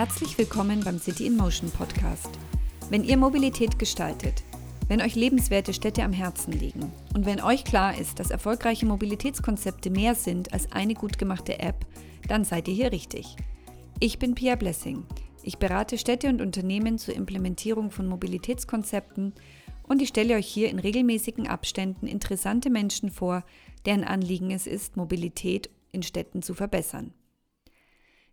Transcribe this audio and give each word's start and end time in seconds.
Herzlich 0.00 0.38
willkommen 0.38 0.82
beim 0.82 0.98
City 0.98 1.26
in 1.26 1.36
Motion 1.36 1.70
Podcast. 1.70 2.30
Wenn 2.88 3.04
ihr 3.04 3.18
Mobilität 3.18 3.78
gestaltet, 3.78 4.42
wenn 4.88 5.02
euch 5.02 5.14
lebenswerte 5.14 5.74
Städte 5.74 6.02
am 6.04 6.14
Herzen 6.14 6.52
liegen 6.52 6.90
und 7.12 7.26
wenn 7.26 7.42
euch 7.42 7.64
klar 7.64 7.98
ist, 7.98 8.18
dass 8.18 8.30
erfolgreiche 8.30 8.86
Mobilitätskonzepte 8.86 9.90
mehr 9.90 10.14
sind 10.14 10.54
als 10.54 10.72
eine 10.72 10.94
gut 10.94 11.18
gemachte 11.18 11.58
App, 11.58 11.84
dann 12.28 12.44
seid 12.44 12.66
ihr 12.68 12.72
hier 12.72 12.92
richtig. 12.92 13.36
Ich 13.98 14.18
bin 14.18 14.34
Pia 14.34 14.56
Blessing. 14.56 15.04
Ich 15.42 15.58
berate 15.58 15.98
Städte 15.98 16.30
und 16.30 16.40
Unternehmen 16.40 16.96
zur 16.96 17.14
Implementierung 17.14 17.90
von 17.90 18.08
Mobilitätskonzepten 18.08 19.34
und 19.86 20.00
ich 20.00 20.08
stelle 20.08 20.36
euch 20.36 20.46
hier 20.46 20.70
in 20.70 20.78
regelmäßigen 20.78 21.46
Abständen 21.46 22.06
interessante 22.06 22.70
Menschen 22.70 23.10
vor, 23.10 23.44
deren 23.84 24.04
Anliegen 24.04 24.50
es 24.50 24.66
ist, 24.66 24.96
Mobilität 24.96 25.68
in 25.92 26.02
Städten 26.02 26.40
zu 26.40 26.54
verbessern. 26.54 27.12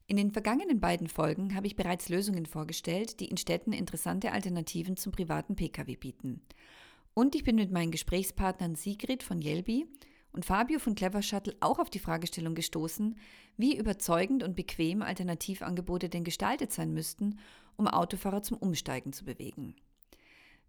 In 0.10 0.16
den 0.16 0.32
vergangenen 0.32 0.80
beiden 0.80 1.10
Folgen 1.10 1.54
habe 1.54 1.68
ich 1.68 1.76
bereits 1.76 2.08
Lösungen 2.08 2.46
vorgestellt, 2.46 3.20
die 3.20 3.26
in 3.26 3.36
Städten 3.36 3.74
interessante 3.74 4.32
Alternativen 4.32 4.96
zum 4.96 5.12
privaten 5.12 5.58
Pkw 5.58 5.98
bieten. 5.98 6.42
Und 7.14 7.36
ich 7.36 7.44
bin 7.44 7.58
mit 7.58 7.72
meinen 7.72 7.92
Gesprächspartnern 7.92 8.76
Sigrid 8.76 9.22
von 9.22 9.42
Jelbi 9.42 9.86
und 10.32 10.46
Fabio 10.46 10.80
von 10.80 10.96
Clever 10.96 11.22
Shuttle 11.22 11.58
auch 11.60 11.78
auf 11.78 11.90
die 11.90 12.00
Fragestellung 12.00 12.56
gestoßen, 12.56 13.18
wie 13.58 13.76
überzeugend 13.76 14.44
und 14.44 14.56
bequem 14.56 15.02
Alternativangebote 15.02 16.08
denn 16.08 16.24
gestaltet 16.24 16.72
sein 16.72 16.94
müssten, 16.94 17.40
um 17.76 17.88
Autofahrer 17.88 18.44
zum 18.44 18.58
Umsteigen 18.60 19.12
zu 19.12 19.26
bewegen. 19.26 19.76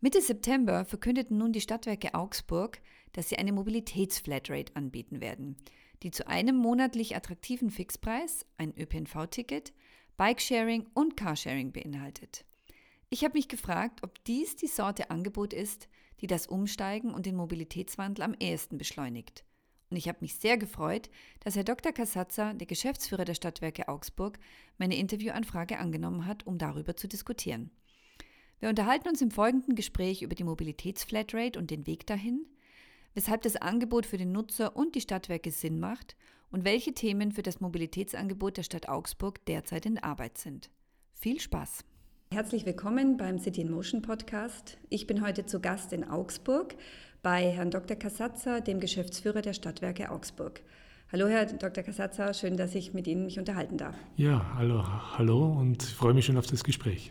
Mitte 0.00 0.20
September 0.20 0.84
verkündeten 0.84 1.38
nun 1.38 1.52
die 1.52 1.60
Stadtwerke 1.60 2.14
Augsburg, 2.14 2.80
dass 3.12 3.28
sie 3.28 3.38
eine 3.38 3.52
Mobilitätsflatrate 3.52 4.74
anbieten 4.74 5.20
werden– 5.20 5.54
die 6.02 6.10
zu 6.10 6.26
einem 6.26 6.56
monatlich 6.56 7.16
attraktiven 7.16 7.70
Fixpreis, 7.70 8.46
ein 8.56 8.72
ÖPNV-Ticket, 8.76 9.72
Bikesharing 10.16 10.86
und 10.94 11.16
Carsharing 11.16 11.72
beinhaltet. 11.72 12.44
Ich 13.10 13.24
habe 13.24 13.38
mich 13.38 13.48
gefragt, 13.48 14.02
ob 14.02 14.22
dies 14.24 14.56
die 14.56 14.66
Sorte 14.66 15.10
Angebot 15.10 15.52
ist, 15.52 15.88
die 16.20 16.26
das 16.26 16.46
Umsteigen 16.46 17.14
und 17.14 17.26
den 17.26 17.36
Mobilitätswandel 17.36 18.24
am 18.24 18.34
ehesten 18.38 18.78
beschleunigt. 18.78 19.44
Und 19.90 19.96
ich 19.96 20.08
habe 20.08 20.18
mich 20.20 20.34
sehr 20.34 20.58
gefreut, 20.58 21.08
dass 21.40 21.56
Herr 21.56 21.64
Dr. 21.64 21.92
Kasatza, 21.92 22.52
der 22.52 22.66
Geschäftsführer 22.66 23.24
der 23.24 23.34
Stadtwerke 23.34 23.88
Augsburg, 23.88 24.38
meine 24.76 24.96
Interviewanfrage 24.96 25.78
angenommen 25.78 26.26
hat, 26.26 26.46
um 26.46 26.58
darüber 26.58 26.96
zu 26.96 27.08
diskutieren. 27.08 27.70
Wir 28.60 28.68
unterhalten 28.68 29.08
uns 29.08 29.22
im 29.22 29.30
folgenden 29.30 29.76
Gespräch 29.76 30.22
über 30.22 30.34
die 30.34 30.44
Mobilitätsflatrate 30.44 31.58
und 31.58 31.70
den 31.70 31.86
Weg 31.86 32.06
dahin, 32.06 32.46
weshalb 33.18 33.42
das 33.42 33.56
Angebot 33.56 34.06
für 34.06 34.16
den 34.16 34.30
Nutzer 34.30 34.76
und 34.76 34.94
die 34.94 35.00
Stadtwerke 35.00 35.50
Sinn 35.50 35.80
macht 35.80 36.14
und 36.52 36.64
welche 36.64 36.94
Themen 36.94 37.32
für 37.32 37.42
das 37.42 37.60
Mobilitätsangebot 37.60 38.58
der 38.58 38.62
Stadt 38.62 38.88
Augsburg 38.88 39.44
derzeit 39.46 39.86
in 39.86 39.98
Arbeit 39.98 40.38
sind. 40.38 40.70
Viel 41.14 41.40
Spaß! 41.40 41.84
Herzlich 42.32 42.64
willkommen 42.64 43.16
beim 43.16 43.40
City 43.40 43.62
in 43.62 43.72
Motion 43.72 44.02
Podcast. 44.02 44.78
Ich 44.88 45.08
bin 45.08 45.20
heute 45.20 45.44
zu 45.46 45.58
Gast 45.58 45.92
in 45.92 46.04
Augsburg 46.04 46.76
bei 47.20 47.50
Herrn 47.50 47.72
Dr. 47.72 47.96
Kasatza, 47.96 48.60
dem 48.60 48.78
Geschäftsführer 48.78 49.42
der 49.42 49.52
Stadtwerke 49.52 50.12
Augsburg. 50.12 50.60
Hallo 51.10 51.26
Herr 51.26 51.46
Dr. 51.46 51.82
Kasatza, 51.82 52.32
schön, 52.34 52.56
dass 52.56 52.76
ich 52.76 52.94
mit 52.94 53.08
Ihnen 53.08 53.24
mich 53.24 53.40
unterhalten 53.40 53.78
darf. 53.78 53.96
Ja, 54.14 54.54
hallo, 54.54 54.84
hallo 55.18 55.44
und 55.58 55.82
freue 55.82 56.14
mich 56.14 56.26
schon 56.26 56.36
auf 56.36 56.46
das 56.46 56.62
Gespräch. 56.62 57.10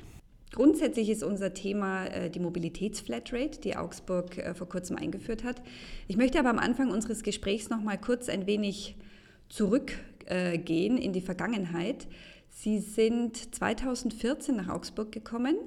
Grundsätzlich 0.52 1.10
ist 1.10 1.24
unser 1.24 1.54
Thema 1.54 2.06
äh, 2.06 2.30
die 2.30 2.40
Mobilitätsflatrate, 2.40 3.60
die 3.60 3.76
Augsburg 3.76 4.38
äh, 4.38 4.54
vor 4.54 4.70
kurzem 4.70 4.98
eingeführt 4.98 5.44
hat. 5.44 5.62
Ich 6.08 6.18
möchte 6.18 6.40
aber 6.40 6.50
am 6.50 6.60
Anfang 6.60 6.90
unseres 6.90 7.24
Gesprächs 7.24 7.70
noch 7.70 7.82
mal 7.82 7.98
kurz 7.98 8.30
ein 8.30 8.48
wenig 8.48 8.96
zurückgehen 9.50 10.98
äh, 10.98 11.04
in 11.04 11.14
die 11.14 11.22
Vergangenheit. 11.22 12.08
Sie 12.50 12.80
sind 12.80 13.56
2014 13.56 14.56
nach 14.56 14.70
Augsburg 14.70 15.12
gekommen 15.12 15.58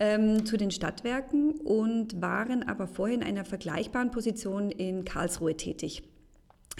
ähm, 0.00 0.44
zu 0.46 0.56
den 0.56 0.70
Stadtwerken 0.70 1.52
und 1.52 2.20
waren 2.20 2.62
aber 2.64 2.86
vorher 2.86 3.16
in 3.16 3.22
einer 3.22 3.44
vergleichbaren 3.44 4.10
Position 4.10 4.70
in 4.70 5.04
Karlsruhe 5.04 5.56
tätig. 5.56 6.02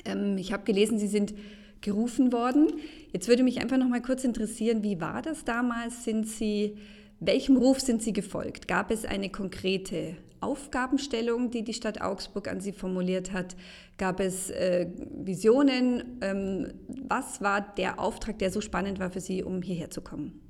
Ähm, 0.04 0.38
ich 0.38 0.52
habe 0.52 0.64
gelesen, 0.64 0.98
Sie 0.98 1.06
sind 1.06 1.34
gerufen 1.80 2.32
worden. 2.32 2.72
Jetzt 3.12 3.28
würde 3.28 3.42
mich 3.42 3.60
einfach 3.60 3.76
noch 3.76 3.88
mal 3.88 4.02
kurz 4.02 4.24
interessieren, 4.24 4.82
wie 4.82 5.00
war 5.00 5.22
das 5.22 5.44
damals? 5.44 6.04
Sind 6.04 6.26
Sie 6.26 6.78
welchem 7.26 7.56
Ruf 7.56 7.80
sind 7.80 8.02
Sie 8.02 8.12
gefolgt? 8.12 8.68
Gab 8.68 8.90
es 8.90 9.04
eine 9.04 9.30
konkrete 9.30 10.16
Aufgabenstellung, 10.40 11.50
die 11.50 11.64
die 11.64 11.72
Stadt 11.72 12.00
Augsburg 12.00 12.48
an 12.48 12.60
Sie 12.60 12.72
formuliert 12.72 13.32
hat? 13.32 13.56
Gab 13.96 14.20
es 14.20 14.50
äh, 14.50 14.86
Visionen? 15.16 16.18
Ähm, 16.20 16.72
was 17.08 17.40
war 17.40 17.60
der 17.60 17.98
Auftrag, 17.98 18.38
der 18.38 18.50
so 18.50 18.60
spannend 18.60 18.98
war 18.98 19.10
für 19.10 19.20
Sie, 19.20 19.42
um 19.42 19.62
hierher 19.62 19.90
zu 19.90 20.02
kommen? 20.02 20.40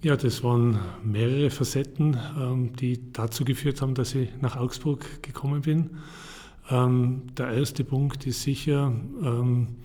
Ja, 0.00 0.16
das 0.16 0.44
waren 0.44 0.78
mehrere 1.02 1.50
Facetten, 1.50 2.16
ähm, 2.38 2.72
die 2.76 3.12
dazu 3.12 3.44
geführt 3.44 3.82
haben, 3.82 3.94
dass 3.94 4.14
ich 4.14 4.30
nach 4.40 4.56
Augsburg 4.56 5.22
gekommen 5.22 5.62
bin. 5.62 5.98
Ähm, 6.70 7.22
der 7.36 7.50
erste 7.50 7.82
Punkt 7.82 8.26
ist 8.26 8.42
sicher, 8.42 8.92
ähm, 9.22 9.76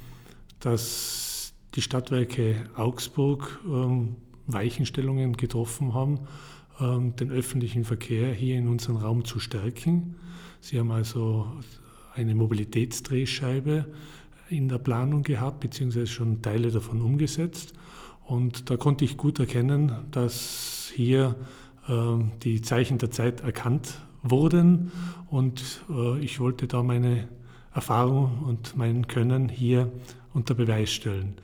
dass 0.60 1.54
die 1.74 1.82
Stadtwerke 1.82 2.64
Augsburg 2.76 3.60
ähm, 3.66 4.18
Weichenstellungen 4.48 5.38
getroffen 5.38 5.94
haben, 5.94 6.22
ähm, 6.80 7.16
den 7.16 7.32
öffentlichen 7.32 7.84
Verkehr 7.84 8.34
hier 8.34 8.58
in 8.58 8.68
unserem 8.68 8.98
Raum 8.98 9.26
zu 9.26 9.40
stärken. 9.40 10.16
Sie 10.60 10.80
haben 10.80 10.92
also 10.92 11.48
eine 12.16 12.36
Mobilitätsdrehscheibe 12.36 13.86
in 14.50 14.70
der 14.70 14.78
Planung 14.78 15.24
gehabt, 15.24 15.60
beziehungsweise 15.62 16.08
schon 16.08 16.42
Teile 16.42 16.72
davon 16.72 17.02
umgesetzt. 17.02 17.74
Und 18.26 18.70
da 18.70 18.78
konnte 18.78 19.04
ich 19.04 19.18
gut 19.18 19.40
erkennen, 19.40 19.92
dass 20.12 20.92
hier 20.96 21.36
ähm, 21.90 22.32
die 22.44 22.62
Zeichen 22.62 22.98
der 22.98 23.12
Zeit 23.12 23.42
erkannt 23.42 24.00
wurden 24.22 24.92
und 25.30 25.84
äh, 25.90 26.20
ich 26.20 26.40
wollte 26.40 26.68
da 26.68 26.82
meine 26.82 27.28
Erfahrung 27.74 28.44
und 28.46 28.78
mein 28.78 29.08
Können 29.08 29.50
hier 29.50 29.92
unter 30.34 30.54
Beweis 30.54 30.92
stellen. 30.92 31.36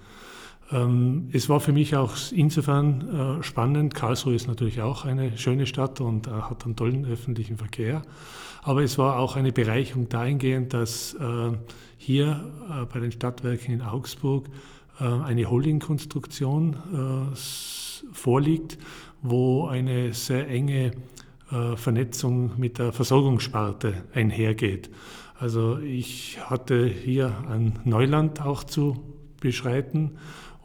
Ähm, 0.71 1.29
es 1.31 1.49
war 1.49 1.59
für 1.59 1.71
mich 1.71 1.95
auch 1.95 2.15
insofern 2.31 3.39
äh, 3.39 3.43
spannend. 3.43 3.95
Karlsruhe 3.95 4.35
ist 4.35 4.47
natürlich 4.47 4.81
auch 4.81 5.05
eine 5.05 5.37
schöne 5.37 5.65
Stadt 5.65 6.01
und 6.01 6.27
äh, 6.27 6.31
hat 6.31 6.65
einen 6.65 6.75
tollen 6.75 7.05
öffentlichen 7.05 7.57
Verkehr. 7.57 8.03
Aber 8.61 8.83
es 8.83 8.97
war 8.97 9.17
auch 9.17 9.35
eine 9.35 9.51
Bereicherung 9.51 10.09
dahingehend, 10.09 10.73
dass 10.73 11.13
äh, 11.13 11.51
hier 11.97 12.51
bei 12.93 12.99
den 12.99 13.11
Stadtwerken 13.11 13.73
in 13.73 13.81
Augsburg 13.81 14.47
eine 14.99 15.49
Holdingkonstruktion 15.49 17.33
vorliegt, 18.13 18.77
wo 19.21 19.67
eine 19.67 20.13
sehr 20.13 20.47
enge 20.47 20.91
Vernetzung 21.75 22.51
mit 22.57 22.79
der 22.79 22.93
Versorgungssparte 22.93 24.03
einhergeht. 24.13 24.89
Also 25.37 25.77
ich 25.79 26.39
hatte 26.41 26.85
hier 26.85 27.33
ein 27.49 27.79
Neuland 27.83 28.41
auch 28.41 28.63
zu 28.63 29.03
beschreiten 29.41 30.17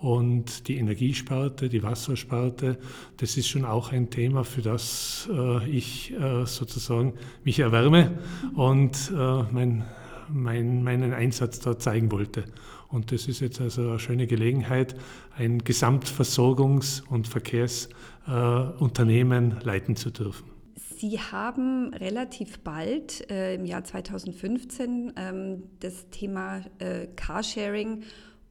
und 0.05 0.69
die 0.69 0.77
Energiesparte, 0.77 1.71
die 1.71 1.83
Wassersparte, 1.83 2.77
das 3.17 3.39
ist 3.39 3.49
schon 3.49 3.65
auch 3.65 3.91
ein 3.91 4.11
Thema, 4.11 4.45
für 4.45 4.61
das 4.61 5.27
äh, 5.33 5.67
ich 5.67 6.13
äh, 6.13 6.45
sozusagen 6.45 7.15
mich 7.43 7.61
erwärme 7.61 8.19
und 8.55 9.11
äh, 9.17 9.45
mein, 9.51 9.87
mein, 10.29 10.83
meinen 10.83 11.15
Einsatz 11.15 11.61
da 11.61 11.79
zeigen 11.79 12.13
wollte. 12.13 12.45
Und 12.89 13.13
das 13.13 13.29
ist 13.29 13.41
jetzt 13.41 13.63
also 13.63 13.89
eine 13.89 13.99
schöne 13.99 14.27
Gelegenheit, 14.27 14.95
ein 15.39 15.63
Gesamtversorgungs- 15.63 17.03
und 17.09 17.27
Verkehrsunternehmen 17.27 19.53
äh, 19.53 19.65
leiten 19.65 19.97
zu 19.97 20.11
dürfen. 20.11 20.51
Sie 20.99 21.19
haben 21.19 21.95
relativ 21.95 22.59
bald 22.59 23.31
äh, 23.31 23.55
im 23.55 23.65
Jahr 23.65 23.85
2015 23.85 25.15
ähm, 25.17 25.63
das 25.81 26.11
Thema 26.11 26.61
äh, 26.79 27.07
Carsharing 27.17 28.03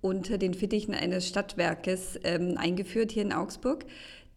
unter 0.04 0.38
den 0.38 0.54
Fittichen 0.54 0.94
eines 0.94 1.28
Stadtwerkes 1.28 2.20
ähm, 2.24 2.58
eingeführt 2.58 3.14
hier 3.14 3.24
in 3.24 3.32
Augsburg. 3.32 3.86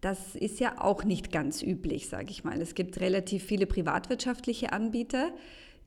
Das 0.00 0.36
ist 0.36 0.60
ja 0.60 0.80
auch 0.80 1.02
nicht 1.02 1.32
ganz 1.32 1.60
üblich, 1.60 2.08
sage 2.08 2.30
ich 2.30 2.44
mal. 2.44 2.60
Es 2.62 2.74
gibt 2.76 3.00
relativ 3.00 3.42
viele 3.42 3.66
privatwirtschaftliche 3.66 4.72
Anbieter. 4.72 5.30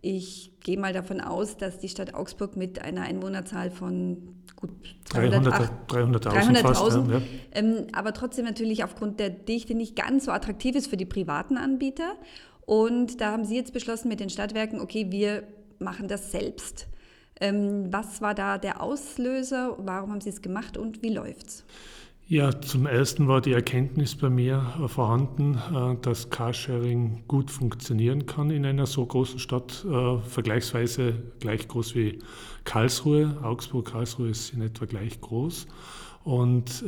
Ich 0.02 0.52
gehe 0.60 0.78
mal 0.78 0.92
davon 0.92 1.22
aus, 1.22 1.56
dass 1.56 1.80
die 1.80 1.88
Stadt 1.88 2.14
Augsburg 2.14 2.58
mit 2.58 2.82
einer 2.82 3.04
Einwohnerzahl 3.04 3.72
von 3.72 4.36
gut 4.58 4.72
300.000 5.12 5.70
300 5.88 6.26
300 6.26 7.10
ja. 7.10 7.22
ähm, 7.54 7.88
aber 7.94 8.14
trotzdem 8.14 8.44
natürlich 8.44 8.84
aufgrund 8.84 9.22
der 9.22 9.30
Dichte 9.30 9.76
nicht 9.76 9.96
ganz 9.96 10.26
so 10.26 10.32
attraktiv 10.32 10.76
ist 10.76 10.88
für 10.88 10.98
die 10.98 11.06
privaten 11.06 11.58
Anbieter. 11.58 12.16
Und 12.66 13.22
da 13.22 13.32
haben 13.32 13.46
Sie 13.46 13.56
jetzt 13.56 13.72
beschlossen 13.72 14.10
mit 14.10 14.20
den 14.20 14.30
Stadtwerken, 14.30 14.82
okay, 14.82 15.08
wir 15.10 15.44
machen 15.80 16.10
das 16.10 16.32
selbst. 16.32 16.88
Ähm, 17.42 17.92
was 17.92 18.22
war 18.22 18.34
da 18.36 18.58
der 18.58 18.82
Auslöser? 18.82 19.76
Warum 19.80 20.12
haben 20.12 20.22
Sie 20.22 20.30
es 20.30 20.42
gemacht 20.42 20.78
und 20.78 21.02
wie 21.02 21.14
läuft's? 21.14 21.64
Ja, 22.32 22.62
zum 22.62 22.86
ersten 22.86 23.28
war 23.28 23.42
die 23.42 23.54
Erkenntnis 23.54 24.16
bei 24.16 24.30
mir 24.30 24.64
äh, 24.80 24.88
vorhanden, 24.88 25.56
äh, 25.56 25.96
dass 26.00 26.30
Carsharing 26.30 27.24
gut 27.28 27.50
funktionieren 27.50 28.28
kann 28.28 28.52
in 28.52 28.68
einer 28.68 28.86
so 28.86 29.04
großen 29.04 29.40
Stadt, 29.40 29.84
äh, 29.84 30.20
vergleichsweise 30.20 31.16
gleich 31.40 31.68
groß 31.68 31.96
wie 31.96 32.20
Karlsruhe. 32.66 33.40
Augsburg, 33.42 33.94
Karlsruhe 33.94 34.30
ist 34.30 34.54
in 34.54 34.62
etwa 34.62 34.86
gleich 34.86 35.20
groß. 35.20 35.66
und 36.24 36.84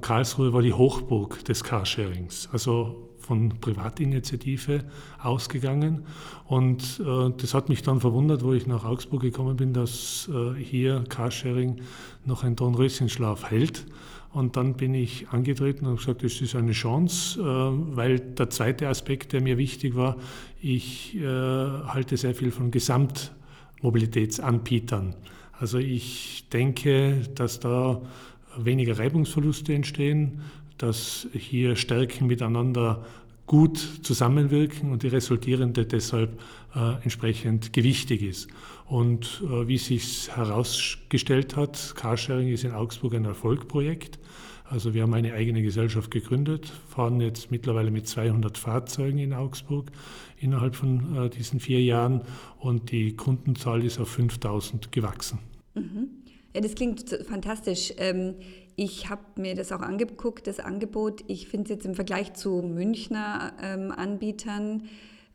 Karlsruhe 0.00 0.54
war 0.54 0.62
die 0.62 0.72
Hochburg 0.72 1.44
des 1.44 1.62
Carsharings. 1.62 2.48
Also 2.52 3.05
von 3.26 3.48
Privatinitiative 3.60 4.84
ausgegangen. 5.20 6.04
Und 6.46 7.02
äh, 7.04 7.30
das 7.36 7.52
hat 7.54 7.68
mich 7.68 7.82
dann 7.82 7.98
verwundert, 8.00 8.44
wo 8.44 8.52
ich 8.52 8.68
nach 8.68 8.84
Augsburg 8.84 9.22
gekommen 9.22 9.56
bin, 9.56 9.72
dass 9.72 10.30
äh, 10.32 10.54
hier 10.62 11.02
Carsharing 11.08 11.80
noch 12.24 12.44
ein 12.44 12.54
Dornröschenschlaf 12.54 13.50
hält. 13.50 13.84
Und 14.32 14.56
dann 14.56 14.74
bin 14.74 14.94
ich 14.94 15.26
angetreten 15.30 15.86
und 15.86 15.96
gesagt, 15.96 16.22
es 16.22 16.40
ist 16.40 16.54
eine 16.54 16.70
Chance, 16.72 17.40
äh, 17.40 17.44
weil 17.96 18.20
der 18.20 18.48
zweite 18.50 18.86
Aspekt, 18.88 19.32
der 19.32 19.40
mir 19.40 19.58
wichtig 19.58 19.96
war, 19.96 20.18
ich 20.60 21.16
äh, 21.16 21.24
halte 21.24 22.16
sehr 22.16 22.34
viel 22.34 22.52
von 22.52 22.70
Gesamtmobilitätsanbietern. 22.70 25.16
Also 25.58 25.78
ich 25.78 26.44
denke, 26.52 27.22
dass 27.34 27.58
da 27.60 28.02
weniger 28.58 28.98
Reibungsverluste 28.98 29.72
entstehen, 29.74 30.42
dass 30.78 31.26
hier 31.32 31.76
Stärken 31.76 32.26
miteinander 32.26 33.04
gut 33.46 33.78
zusammenwirken 34.02 34.90
und 34.90 35.02
die 35.02 35.08
resultierende 35.08 35.86
deshalb 35.86 36.40
äh, 36.74 36.94
entsprechend 37.02 37.72
gewichtig 37.72 38.22
ist. 38.22 38.48
Und 38.86 39.42
äh, 39.44 39.68
wie 39.68 39.78
sich 39.78 40.28
herausgestellt 40.34 41.56
hat, 41.56 41.94
Carsharing 41.96 42.48
ist 42.48 42.64
in 42.64 42.72
Augsburg 42.72 43.14
ein 43.14 43.24
Erfolgprojekt. 43.24 44.18
Also 44.68 44.94
wir 44.94 45.02
haben 45.02 45.14
eine 45.14 45.32
eigene 45.32 45.62
Gesellschaft 45.62 46.10
gegründet, 46.10 46.72
fahren 46.88 47.20
jetzt 47.20 47.52
mittlerweile 47.52 47.92
mit 47.92 48.08
200 48.08 48.58
Fahrzeugen 48.58 49.18
in 49.18 49.32
Augsburg 49.32 49.92
innerhalb 50.38 50.74
von 50.74 51.16
äh, 51.16 51.30
diesen 51.30 51.60
vier 51.60 51.82
Jahren 51.82 52.22
und 52.58 52.90
die 52.90 53.14
Kundenzahl 53.14 53.84
ist 53.84 54.00
auf 54.00 54.08
5000 54.08 54.90
gewachsen. 54.90 55.38
Mhm. 55.74 56.08
Ja, 56.52 56.60
das 56.62 56.74
klingt 56.74 57.10
fantastisch. 57.28 57.92
Ähm, 57.98 58.34
ich 58.76 59.08
habe 59.08 59.22
mir 59.36 59.54
das 59.54 59.72
auch 59.72 59.80
angeguckt, 59.80 60.46
das 60.46 60.60
Angebot. 60.60 61.24
Ich 61.26 61.48
finde 61.48 61.64
es 61.64 61.70
jetzt 61.70 61.86
im 61.86 61.94
Vergleich 61.94 62.34
zu 62.34 62.62
Münchner 62.62 63.54
ähm, 63.62 63.90
Anbietern 63.90 64.88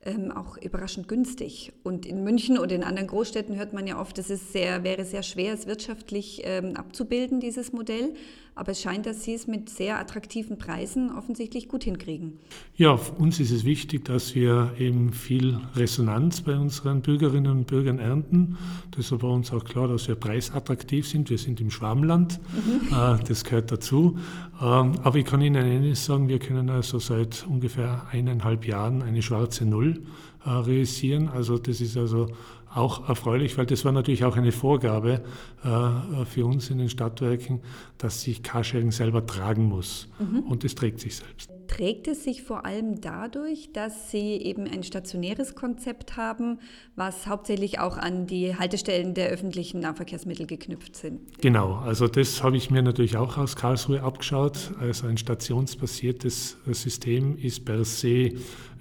ähm, 0.06 0.32
auch 0.32 0.58
überraschend 0.58 1.08
günstig. 1.08 1.74
Und 1.84 2.06
in 2.06 2.24
München 2.24 2.60
oder 2.60 2.76
in 2.76 2.84
anderen 2.84 3.08
Großstädten 3.08 3.56
hört 3.56 3.74
man 3.74 3.88
ja 3.88 4.00
oft, 4.00 4.18
es 4.20 4.30
sehr, 4.52 4.84
wäre 4.84 5.06
sehr 5.06 5.24
schwer, 5.24 5.54
es 5.54 5.66
wirtschaftlich 5.66 6.42
ähm, 6.44 6.76
abzubilden, 6.76 7.40
dieses 7.40 7.74
Modell. 7.74 8.14
Aber 8.54 8.74
es 8.74 8.82
scheint, 8.82 9.06
dass 9.06 9.24
Sie 9.24 9.34
es 9.34 9.48
mit 9.48 9.70
sehr 9.70 9.98
attraktiven 9.98 10.58
Preisen 10.58 11.10
offensichtlich 11.16 11.70
gut 11.70 11.86
hinkriegen. 11.86 12.40
Ja, 12.76 12.98
für 12.98 13.14
uns 13.14 13.40
ist 13.40 13.52
es 13.52 13.64
wichtig, 13.64 14.06
dass 14.06 14.36
wir 14.36 14.74
eben 14.78 15.14
viel 15.14 15.58
Resonanz 15.76 16.42
bei 16.42 16.56
unseren 16.58 17.02
Bürgerinnen 17.02 17.52
und 17.52 17.68
Bürgern 17.68 18.00
ernten. 18.00 18.58
Deshalb 18.98 19.24
war 19.24 19.32
uns 19.32 19.52
auch 19.52 19.64
klar, 19.64 19.88
dass 19.88 20.08
wir 20.10 20.16
preisattraktiv 20.16 21.08
sind. 21.08 21.30
Wir 21.30 21.38
sind 21.38 21.62
im 21.62 21.72
Schwarmland, 21.72 22.40
mhm. 22.54 22.96
Äh, 22.96 23.24
das 23.26 23.46
gehört 23.46 23.72
dazu. 23.72 24.18
Ähm, 24.62 24.94
aber 25.02 25.16
ich 25.16 25.26
kann 25.26 25.42
Ihnen 25.42 25.64
eines 25.64 26.06
sagen, 26.06 26.28
wir 26.28 26.40
können 26.40 26.70
also 26.70 27.00
seit 27.00 27.46
ungefähr 27.48 28.08
eineinhalb 28.12 28.68
Jahren 28.68 29.02
eine 29.02 29.22
schwarze 29.22 29.66
Null 29.66 30.02
äh, 30.46 30.50
realisieren. 30.50 31.30
Also 31.30 31.58
das 31.58 31.82
ist 31.82 31.96
also 31.98 32.28
auch 32.74 33.08
erfreulich, 33.10 33.58
weil 33.58 33.66
das 33.66 33.86
war 33.86 33.92
natürlich 33.92 34.24
auch 34.24 34.38
eine 34.38 34.52
Vorgabe 34.52 35.22
äh, 35.64 36.26
für 36.26 36.46
uns 36.46 36.70
in 36.70 36.78
den 36.78 36.90
Stadtwerken, 36.90 37.62
dass 37.98 38.22
sich 38.22 38.44
Carsharing 38.44 38.92
selber 38.92 39.26
tragen 39.26 39.66
muss. 39.66 40.08
Mhm. 40.20 40.40
Und 40.42 40.64
es 40.64 40.76
trägt 40.76 41.00
sich 41.00 41.16
selbst. 41.16 41.52
Trägt 41.72 42.10
es 42.10 42.26
sich 42.26 42.44
vor 42.44 42.66
allem 42.66 43.00
dadurch, 43.00 43.72
dass 43.72 44.12
Sie 44.12 44.34
eben 44.34 44.68
ein 44.68 44.84
stationäres 44.84 45.56
Konzept 45.56 46.18
haben, 46.18 46.60
was 46.98 47.28
hauptsächlich 47.28 47.80
auch 47.80 47.98
an 47.98 48.28
die 48.28 48.58
Haltestellen 48.58 49.14
der 49.14 49.30
öffentlichen 49.30 49.80
Nahverkehrsmittel 49.80 50.48
geknüpft 50.48 50.98
sind? 50.98 51.22
Genau, 51.42 51.76
also 51.76 52.10
das 52.10 52.44
habe 52.44 52.58
ich 52.58 52.72
mir 52.72 52.82
natürlich 52.82 53.16
auch 53.16 53.38
aus 53.38 53.56
Karlsruhe 53.56 54.04
abgeschaut. 54.04 54.74
Also 54.82 55.08
ein 55.08 55.18
stationsbasiertes 55.18 56.58
System 56.72 57.38
ist 57.38 57.64
per 57.64 57.86
se 57.86 58.34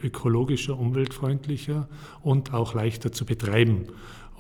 ökologischer, 0.03 0.77
umweltfreundlicher 0.77 1.89
und 2.23 2.53
auch 2.53 2.75
leichter 2.75 3.13
zu 3.13 3.25
betreiben. 3.25 3.87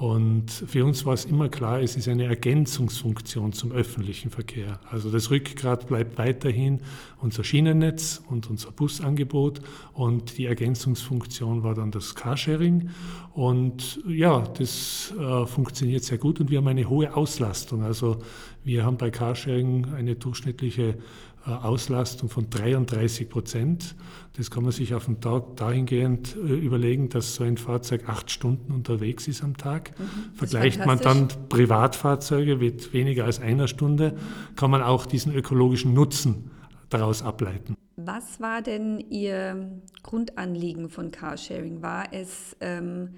Und 0.00 0.50
für 0.50 0.86
uns 0.86 1.04
war 1.04 1.12
es 1.12 1.26
immer 1.26 1.50
klar, 1.50 1.82
es 1.82 1.94
ist 1.94 2.08
eine 2.08 2.24
Ergänzungsfunktion 2.24 3.52
zum 3.52 3.70
öffentlichen 3.70 4.30
Verkehr. 4.30 4.80
Also 4.90 5.10
das 5.10 5.30
Rückgrat 5.30 5.88
bleibt 5.88 6.16
weiterhin 6.16 6.80
unser 7.18 7.44
Schienennetz 7.44 8.22
und 8.30 8.48
unser 8.48 8.70
Busangebot 8.70 9.60
und 9.92 10.38
die 10.38 10.46
Ergänzungsfunktion 10.46 11.64
war 11.64 11.74
dann 11.74 11.90
das 11.90 12.14
Carsharing. 12.14 12.88
Und 13.34 14.00
ja, 14.08 14.40
das 14.40 15.12
äh, 15.20 15.44
funktioniert 15.44 16.02
sehr 16.02 16.16
gut 16.16 16.40
und 16.40 16.50
wir 16.50 16.56
haben 16.56 16.68
eine 16.68 16.88
hohe 16.88 17.14
Auslastung. 17.14 17.82
Also 17.82 18.22
wir 18.64 18.86
haben 18.86 18.96
bei 18.96 19.10
Carsharing 19.10 19.92
eine 19.92 20.16
durchschnittliche 20.16 20.96
Auslastung 21.44 22.28
von 22.28 22.50
33 22.50 23.28
Prozent. 23.28 23.96
Das 24.36 24.50
kann 24.50 24.62
man 24.62 24.72
sich 24.72 24.94
auf 24.94 25.06
den 25.06 25.20
Tag 25.20 25.56
dahingehend 25.56 26.36
äh, 26.36 26.38
überlegen, 26.38 27.08
dass 27.08 27.34
so 27.34 27.44
ein 27.44 27.56
Fahrzeug 27.56 28.08
acht 28.08 28.30
Stunden 28.30 28.72
unterwegs 28.72 29.26
ist 29.28 29.42
am 29.42 29.56
Tag. 29.56 29.98
Mhm, 29.98 30.34
Vergleicht 30.34 30.84
man 30.84 30.98
dann 30.98 31.28
Privatfahrzeuge 31.48 32.56
mit 32.56 32.92
weniger 32.92 33.24
als 33.24 33.40
einer 33.40 33.68
Stunde, 33.68 34.16
kann 34.56 34.70
man 34.70 34.82
auch 34.82 35.06
diesen 35.06 35.34
ökologischen 35.34 35.94
Nutzen 35.94 36.50
daraus 36.88 37.22
ableiten. 37.22 37.76
Was 37.96 38.40
war 38.40 38.62
denn 38.62 38.98
Ihr 39.10 39.80
Grundanliegen 40.02 40.88
von 40.88 41.10
Carsharing? 41.10 41.82
War 41.82 42.12
es 42.12 42.56
ähm, 42.60 43.10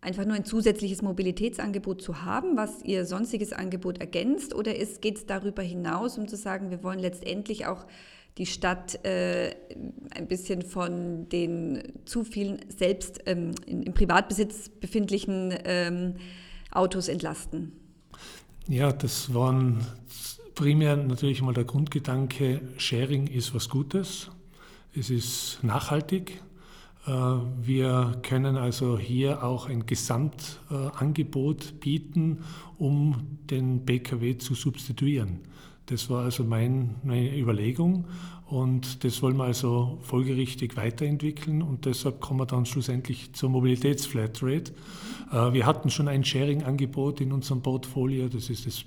einfach 0.00 0.24
nur 0.24 0.36
ein 0.36 0.44
zusätzliches 0.44 1.02
Mobilitätsangebot 1.02 2.02
zu 2.02 2.22
haben, 2.22 2.56
was 2.56 2.82
ihr 2.84 3.04
sonstiges 3.04 3.52
Angebot 3.52 3.98
ergänzt? 3.98 4.54
Oder 4.54 4.72
geht 4.72 5.16
es 5.18 5.26
darüber 5.26 5.62
hinaus, 5.62 6.18
um 6.18 6.28
zu 6.28 6.36
sagen, 6.36 6.70
wir 6.70 6.82
wollen 6.82 7.00
letztendlich 7.00 7.66
auch 7.66 7.86
die 8.38 8.46
Stadt 8.46 9.04
äh, 9.04 9.54
ein 10.14 10.28
bisschen 10.28 10.62
von 10.62 11.28
den 11.28 11.82
zu 12.04 12.22
vielen 12.22 12.60
selbst 12.68 13.20
ähm, 13.26 13.50
in, 13.66 13.82
im 13.82 13.94
Privatbesitz 13.94 14.68
befindlichen 14.68 15.52
ähm, 15.64 16.14
Autos 16.70 17.08
entlasten? 17.08 17.72
Ja, 18.68 18.92
das 18.92 19.34
waren 19.34 19.84
primär 20.54 20.96
natürlich 20.96 21.42
mal 21.42 21.54
der 21.54 21.64
Grundgedanke, 21.64 22.60
Sharing 22.76 23.26
ist 23.26 23.54
was 23.54 23.68
Gutes, 23.68 24.30
es 24.94 25.10
ist 25.10 25.58
nachhaltig, 25.62 26.42
wir 27.62 28.18
können 28.22 28.56
also 28.56 28.98
hier 28.98 29.42
auch 29.42 29.68
ein 29.68 29.86
Gesamtangebot 29.86 31.80
bieten, 31.80 32.44
um 32.76 33.38
den 33.50 33.84
Pkw 33.84 34.36
zu 34.38 34.54
substituieren. 34.54 35.40
Das 35.86 36.10
war 36.10 36.24
also 36.24 36.44
mein, 36.44 36.96
meine 37.02 37.34
Überlegung 37.34 38.04
und 38.46 39.04
das 39.04 39.22
wollen 39.22 39.36
wir 39.36 39.44
also 39.44 39.98
folgerichtig 40.02 40.76
weiterentwickeln 40.76 41.62
und 41.62 41.86
deshalb 41.86 42.20
kommen 42.20 42.40
wir 42.40 42.46
dann 42.46 42.66
schlussendlich 42.66 43.32
zur 43.32 43.48
Mobilitätsflatrate. 43.50 44.72
Äh, 45.32 45.52
wir 45.52 45.64
hatten 45.64 45.90
schon 45.90 46.08
ein 46.08 46.24
Sharing-Angebot 46.24 47.20
in 47.20 47.32
unserem 47.32 47.62
Portfolio, 47.62 48.28
das 48.28 48.50
ist 48.50 48.66
das 48.66 48.84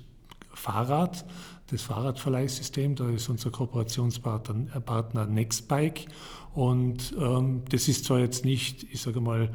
Fahrrad, 0.54 1.24
das 1.68 1.82
Fahrradverleihsystem, 1.82 2.94
da 2.94 3.08
ist 3.08 3.28
unser 3.28 3.50
Kooperationspartner 3.50 5.26
Nextbike 5.26 6.06
und 6.54 7.14
ähm, 7.18 7.62
das 7.70 7.88
ist 7.88 8.04
zwar 8.04 8.18
jetzt 8.18 8.44
nicht, 8.44 8.84
ich 8.92 9.00
sage 9.00 9.20
mal, 9.20 9.50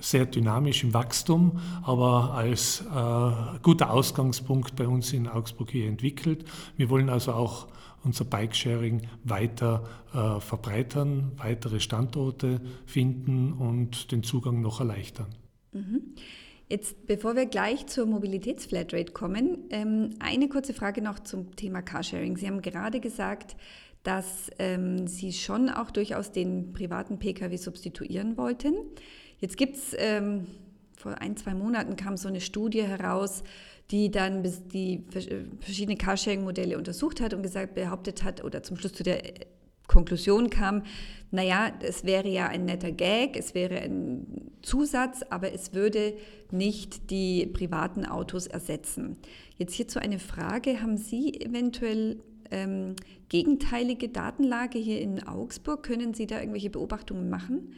sehr 0.00 0.26
dynamisch 0.26 0.82
im 0.84 0.92
Wachstum, 0.94 1.60
aber 1.82 2.34
als 2.34 2.80
äh, 2.80 3.58
guter 3.62 3.90
Ausgangspunkt 3.90 4.76
bei 4.76 4.86
uns 4.88 5.12
in 5.12 5.28
Augsburg 5.28 5.70
hier 5.70 5.86
entwickelt. 5.86 6.44
Wir 6.76 6.90
wollen 6.90 7.08
also 7.08 7.32
auch 7.32 7.68
unser 8.04 8.24
Bikesharing 8.24 9.02
weiter 9.24 9.84
äh, 10.12 10.40
verbreitern, 10.40 11.32
weitere 11.36 11.78
Standorte 11.78 12.60
finden 12.84 13.52
und 13.52 14.10
den 14.10 14.24
Zugang 14.24 14.60
noch 14.60 14.80
erleichtern. 14.80 15.28
Mhm. 15.72 16.14
Jetzt, 16.68 17.06
bevor 17.06 17.36
wir 17.36 17.46
gleich 17.46 17.86
zur 17.86 18.06
Mobilitätsflatrate 18.06 19.12
kommen, 19.12 19.58
ähm, 19.70 20.10
eine 20.20 20.48
kurze 20.48 20.72
Frage 20.72 21.02
noch 21.02 21.18
zum 21.20 21.54
Thema 21.54 21.82
Carsharing. 21.82 22.36
Sie 22.38 22.46
haben 22.46 22.62
gerade 22.62 22.98
gesagt, 22.98 23.56
dass 24.02 24.50
ähm, 24.58 25.06
Sie 25.06 25.32
schon 25.32 25.68
auch 25.68 25.90
durchaus 25.90 26.32
den 26.32 26.72
privaten 26.72 27.18
Pkw 27.18 27.56
substituieren 27.56 28.36
wollten. 28.36 28.74
Jetzt 29.38 29.56
gibt 29.56 29.76
es, 29.76 29.94
ähm, 29.98 30.46
vor 30.96 31.20
ein, 31.20 31.36
zwei 31.36 31.54
Monaten 31.54 31.96
kam 31.96 32.16
so 32.16 32.28
eine 32.28 32.40
Studie 32.40 32.82
heraus, 32.82 33.42
die 33.90 34.10
dann 34.10 34.42
die 34.72 35.04
äh, 35.14 35.44
verschiedene 35.60 35.96
Carsharing-Modelle 35.96 36.78
untersucht 36.78 37.20
hat 37.20 37.34
und 37.34 37.42
gesagt, 37.42 37.74
behauptet 37.74 38.24
hat 38.24 38.42
oder 38.42 38.62
zum 38.62 38.76
Schluss 38.76 38.94
zu 38.94 39.02
der 39.02 39.24
äh, 39.24 39.46
Konklusion 39.88 40.48
kam, 40.48 40.84
naja, 41.30 41.72
es 41.80 42.04
wäre 42.04 42.28
ja 42.28 42.46
ein 42.46 42.64
netter 42.64 42.92
Gag, 42.92 43.36
es 43.36 43.54
wäre 43.54 43.76
ein 43.80 44.52
Zusatz, 44.62 45.22
aber 45.28 45.52
es 45.52 45.74
würde 45.74 46.14
nicht 46.50 47.10
die 47.10 47.46
privaten 47.46 48.06
Autos 48.06 48.46
ersetzen. 48.46 49.16
Jetzt 49.58 49.74
hierzu 49.74 49.98
eine 49.98 50.18
Frage, 50.18 50.80
haben 50.80 50.96
Sie 50.96 51.40
eventuell 51.40 52.20
ähm, 52.52 52.94
gegenteilige 53.28 54.08
Datenlage 54.08 54.78
hier 54.78 55.00
in 55.00 55.26
Augsburg? 55.26 55.82
Können 55.82 56.14
Sie 56.14 56.26
da 56.26 56.38
irgendwelche 56.38 56.70
Beobachtungen 56.70 57.28
machen? 57.28 57.72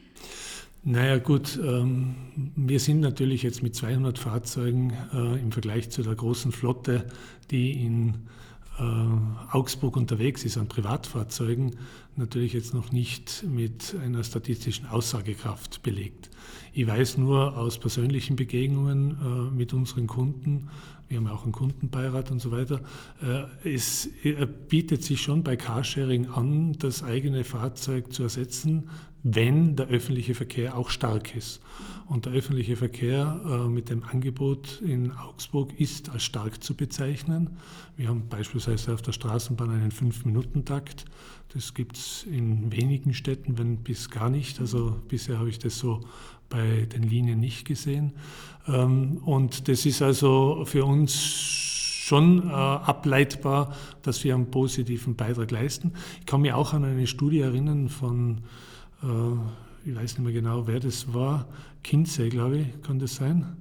Naja 0.86 1.16
gut, 1.16 1.58
ähm, 1.64 2.14
wir 2.56 2.78
sind 2.78 3.00
natürlich 3.00 3.42
jetzt 3.42 3.62
mit 3.62 3.74
200 3.74 4.18
Fahrzeugen 4.18 4.92
äh, 5.14 5.40
im 5.40 5.50
Vergleich 5.50 5.88
zu 5.88 6.02
der 6.02 6.14
großen 6.14 6.52
Flotte, 6.52 7.06
die 7.50 7.72
in 7.84 8.28
Augsburg 8.76 9.96
unterwegs 9.96 10.44
ist 10.44 10.56
an 10.56 10.66
Privatfahrzeugen, 10.66 11.76
natürlich 12.16 12.52
jetzt 12.52 12.74
noch 12.74 12.90
nicht 12.90 13.44
mit 13.48 13.94
einer 14.02 14.24
statistischen 14.24 14.86
Aussagekraft 14.86 15.82
belegt. 15.82 16.30
Ich 16.72 16.86
weiß 16.86 17.18
nur 17.18 17.56
aus 17.56 17.78
persönlichen 17.78 18.34
Begegnungen 18.34 19.12
äh, 19.12 19.54
mit 19.54 19.72
unseren 19.72 20.08
Kunden, 20.08 20.70
wir 21.08 21.18
haben 21.18 21.28
auch 21.28 21.44
einen 21.44 21.52
Kundenbeirat 21.52 22.30
und 22.30 22.40
so 22.40 22.50
weiter, 22.50 22.80
äh, 23.22 23.68
es 23.68 24.08
bietet 24.68 25.04
sich 25.04 25.20
schon 25.22 25.44
bei 25.44 25.56
Carsharing 25.56 26.30
an, 26.30 26.72
das 26.78 27.04
eigene 27.04 27.44
Fahrzeug 27.44 28.12
zu 28.12 28.24
ersetzen, 28.24 28.88
wenn 29.24 29.74
der 29.74 29.86
öffentliche 29.86 30.34
Verkehr 30.34 30.76
auch 30.76 30.90
stark 30.90 31.34
ist. 31.34 31.60
Und 32.06 32.26
der 32.26 32.34
öffentliche 32.34 32.76
Verkehr 32.76 33.40
äh, 33.46 33.68
mit 33.68 33.88
dem 33.88 34.04
Angebot 34.04 34.82
in 34.82 35.12
Augsburg 35.12 35.72
ist 35.80 36.10
als 36.10 36.24
stark 36.24 36.62
zu 36.62 36.76
bezeichnen. 36.76 37.56
Wir 37.96 38.08
haben 38.08 38.28
beispielsweise 38.28 38.92
auf 38.92 39.00
der 39.00 39.12
Straßenbahn 39.12 39.70
einen 39.70 39.90
Fünf-Minuten-Takt. 39.90 41.06
Das 41.54 41.72
gibt 41.72 41.96
es 41.96 42.24
in 42.30 42.70
wenigen 42.70 43.14
Städten, 43.14 43.56
wenn 43.56 43.78
bis 43.78 44.10
gar 44.10 44.28
nicht. 44.28 44.60
Also 44.60 45.00
bisher 45.08 45.38
habe 45.38 45.48
ich 45.48 45.58
das 45.58 45.78
so 45.78 46.00
bei 46.50 46.86
den 46.92 47.04
Linien 47.04 47.40
nicht 47.40 47.64
gesehen. 47.64 48.12
Ähm, 48.68 49.16
und 49.24 49.68
das 49.68 49.86
ist 49.86 50.02
also 50.02 50.64
für 50.66 50.84
uns 50.84 51.14
schon 51.14 52.46
äh, 52.46 52.52
ableitbar, 52.52 53.74
dass 54.02 54.22
wir 54.22 54.34
einen 54.34 54.50
positiven 54.50 55.16
Beitrag 55.16 55.50
leisten. 55.50 55.92
Ich 56.20 56.26
kann 56.26 56.42
mich 56.42 56.52
auch 56.52 56.74
an 56.74 56.84
eine 56.84 57.06
Studie 57.06 57.40
erinnern 57.40 57.88
von, 57.88 58.42
ich 59.84 59.94
weiß 59.94 60.18
nicht 60.18 60.24
mehr 60.24 60.32
genau, 60.32 60.66
wer 60.66 60.80
das 60.80 61.12
war, 61.12 61.46
Kinsey, 61.82 62.30
glaube 62.30 62.58
ich, 62.58 62.82
kann 62.82 62.98
das 62.98 63.16
sein? 63.16 63.56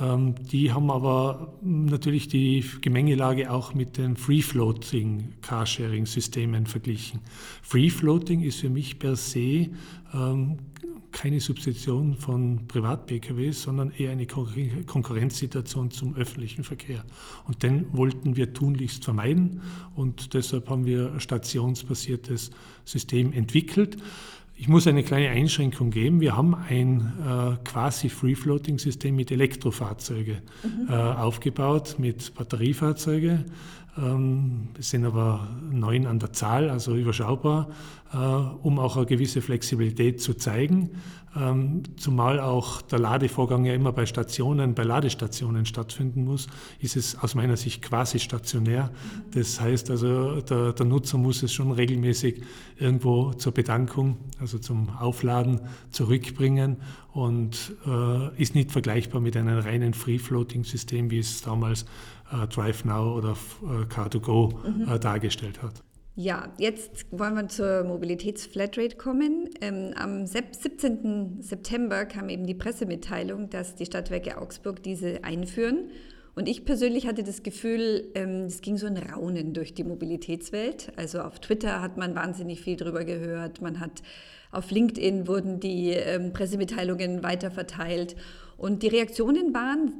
Ähm, 0.00 0.34
die 0.50 0.72
haben 0.72 0.90
aber 0.90 1.52
natürlich 1.60 2.28
die 2.28 2.64
Gemengelage 2.80 3.50
auch 3.50 3.74
mit 3.74 3.98
den 3.98 4.16
Free-Floating 4.16 5.34
Carsharing-Systemen 5.42 6.66
verglichen. 6.66 7.20
Free-Floating 7.62 8.40
ist 8.40 8.60
für 8.60 8.70
mich 8.70 8.98
per 8.98 9.16
se 9.16 9.68
ähm, 10.14 10.58
keine 11.12 11.40
Substitution 11.40 12.14
von 12.14 12.66
Privat-PKWs, 12.68 13.62
sondern 13.62 13.90
eher 13.90 14.12
eine 14.12 14.26
Konkurrenzsituation 14.26 15.90
zum 15.90 16.14
öffentlichen 16.14 16.62
Verkehr. 16.62 17.04
Und 17.46 17.62
den 17.62 17.86
wollten 17.92 18.36
wir 18.36 18.52
tunlichst 18.52 19.04
vermeiden 19.04 19.60
und 19.96 20.34
deshalb 20.34 20.68
haben 20.70 20.86
wir 20.86 21.12
ein 21.12 21.20
stationsbasiertes 21.20 22.52
System 22.84 23.32
entwickelt. 23.32 23.96
Ich 24.60 24.68
muss 24.68 24.86
eine 24.86 25.02
kleine 25.02 25.30
Einschränkung 25.30 25.90
geben. 25.90 26.20
Wir 26.20 26.36
haben 26.36 26.54
ein 26.54 27.14
äh, 27.26 27.64
quasi 27.64 28.10
Free-Floating-System 28.10 29.16
mit 29.16 29.30
Elektrofahrzeuge 29.30 30.42
mhm. 30.62 30.86
äh, 30.86 30.92
aufgebaut, 30.92 31.96
mit 31.96 32.34
Batteriefahrzeuge. 32.34 33.46
Ähm, 33.98 34.68
es 34.78 34.90
sind 34.90 35.04
aber 35.04 35.48
neun 35.70 36.06
an 36.06 36.18
der 36.18 36.32
Zahl, 36.32 36.70
also 36.70 36.94
überschaubar, 36.94 37.68
äh, 38.12 38.16
um 38.16 38.78
auch 38.78 38.96
eine 38.96 39.06
gewisse 39.06 39.42
Flexibilität 39.42 40.20
zu 40.20 40.34
zeigen. 40.34 40.90
Ähm, 41.36 41.82
zumal 41.96 42.40
auch 42.40 42.82
der 42.82 42.98
Ladevorgang 42.98 43.64
ja 43.64 43.72
immer 43.72 43.92
bei 43.92 44.04
Stationen, 44.04 44.74
bei 44.74 44.82
Ladestationen 44.82 45.64
stattfinden 45.64 46.24
muss, 46.24 46.48
ist 46.80 46.96
es 46.96 47.16
aus 47.20 47.36
meiner 47.36 47.56
Sicht 47.56 47.82
quasi 47.82 48.18
stationär. 48.18 48.90
Das 49.32 49.60
heißt 49.60 49.90
also, 49.90 50.40
der, 50.40 50.72
der 50.72 50.86
Nutzer 50.86 51.18
muss 51.18 51.44
es 51.44 51.52
schon 51.52 51.70
regelmäßig 51.70 52.42
irgendwo 52.78 53.32
zur 53.34 53.52
Bedankung, 53.52 54.16
also 54.40 54.58
zum 54.58 54.90
Aufladen 54.90 55.60
zurückbringen 55.92 56.78
und 57.12 57.76
äh, 57.86 58.42
ist 58.42 58.56
nicht 58.56 58.72
vergleichbar 58.72 59.20
mit 59.20 59.36
einem 59.36 59.58
reinen 59.58 59.94
Free-Floating-System, 59.94 61.12
wie 61.12 61.20
es 61.20 61.42
damals 61.42 61.86
äh, 62.32 62.46
DriveNow 62.46 63.16
oder 63.16 63.36
äh, 63.62 63.84
Car2Go 63.84 64.68
mhm. 64.68 64.88
Äh, 64.88 64.98
dargestellt 64.98 65.62
hat. 65.62 65.82
Ja, 66.16 66.52
jetzt 66.58 67.06
wollen 67.12 67.34
wir 67.34 67.48
zur 67.48 67.84
Mobilitätsflatrate 67.84 68.96
kommen. 68.96 69.48
Ähm, 69.60 69.94
am 69.96 70.26
17. 70.26 71.40
September 71.40 72.04
kam 72.04 72.28
eben 72.28 72.46
die 72.46 72.54
Pressemitteilung, 72.54 73.48
dass 73.48 73.74
die 73.74 73.86
Stadtwerke 73.86 74.36
Augsburg 74.36 74.82
diese 74.82 75.24
einführen. 75.24 75.90
Und 76.34 76.48
ich 76.48 76.64
persönlich 76.64 77.06
hatte 77.06 77.22
das 77.22 77.42
Gefühl, 77.42 78.10
ähm, 78.14 78.44
es 78.46 78.60
ging 78.60 78.76
so 78.76 78.86
ein 78.86 78.96
Raunen 78.96 79.54
durch 79.54 79.72
die 79.72 79.84
Mobilitätswelt. 79.84 80.92
Also 80.96 81.20
auf 81.20 81.38
Twitter 81.38 81.80
hat 81.80 81.96
man 81.96 82.14
wahnsinnig 82.14 82.60
viel 82.60 82.76
drüber 82.76 83.04
gehört. 83.04 83.60
Man 83.62 83.80
hat 83.80 84.02
auf 84.52 84.70
LinkedIn 84.70 85.28
wurden 85.28 85.60
die 85.60 85.90
ähm, 85.90 86.32
Pressemitteilungen 86.32 87.22
weiterverteilt. 87.22 88.16
Und 88.56 88.82
die 88.82 88.88
Reaktionen 88.88 89.54
waren, 89.54 89.94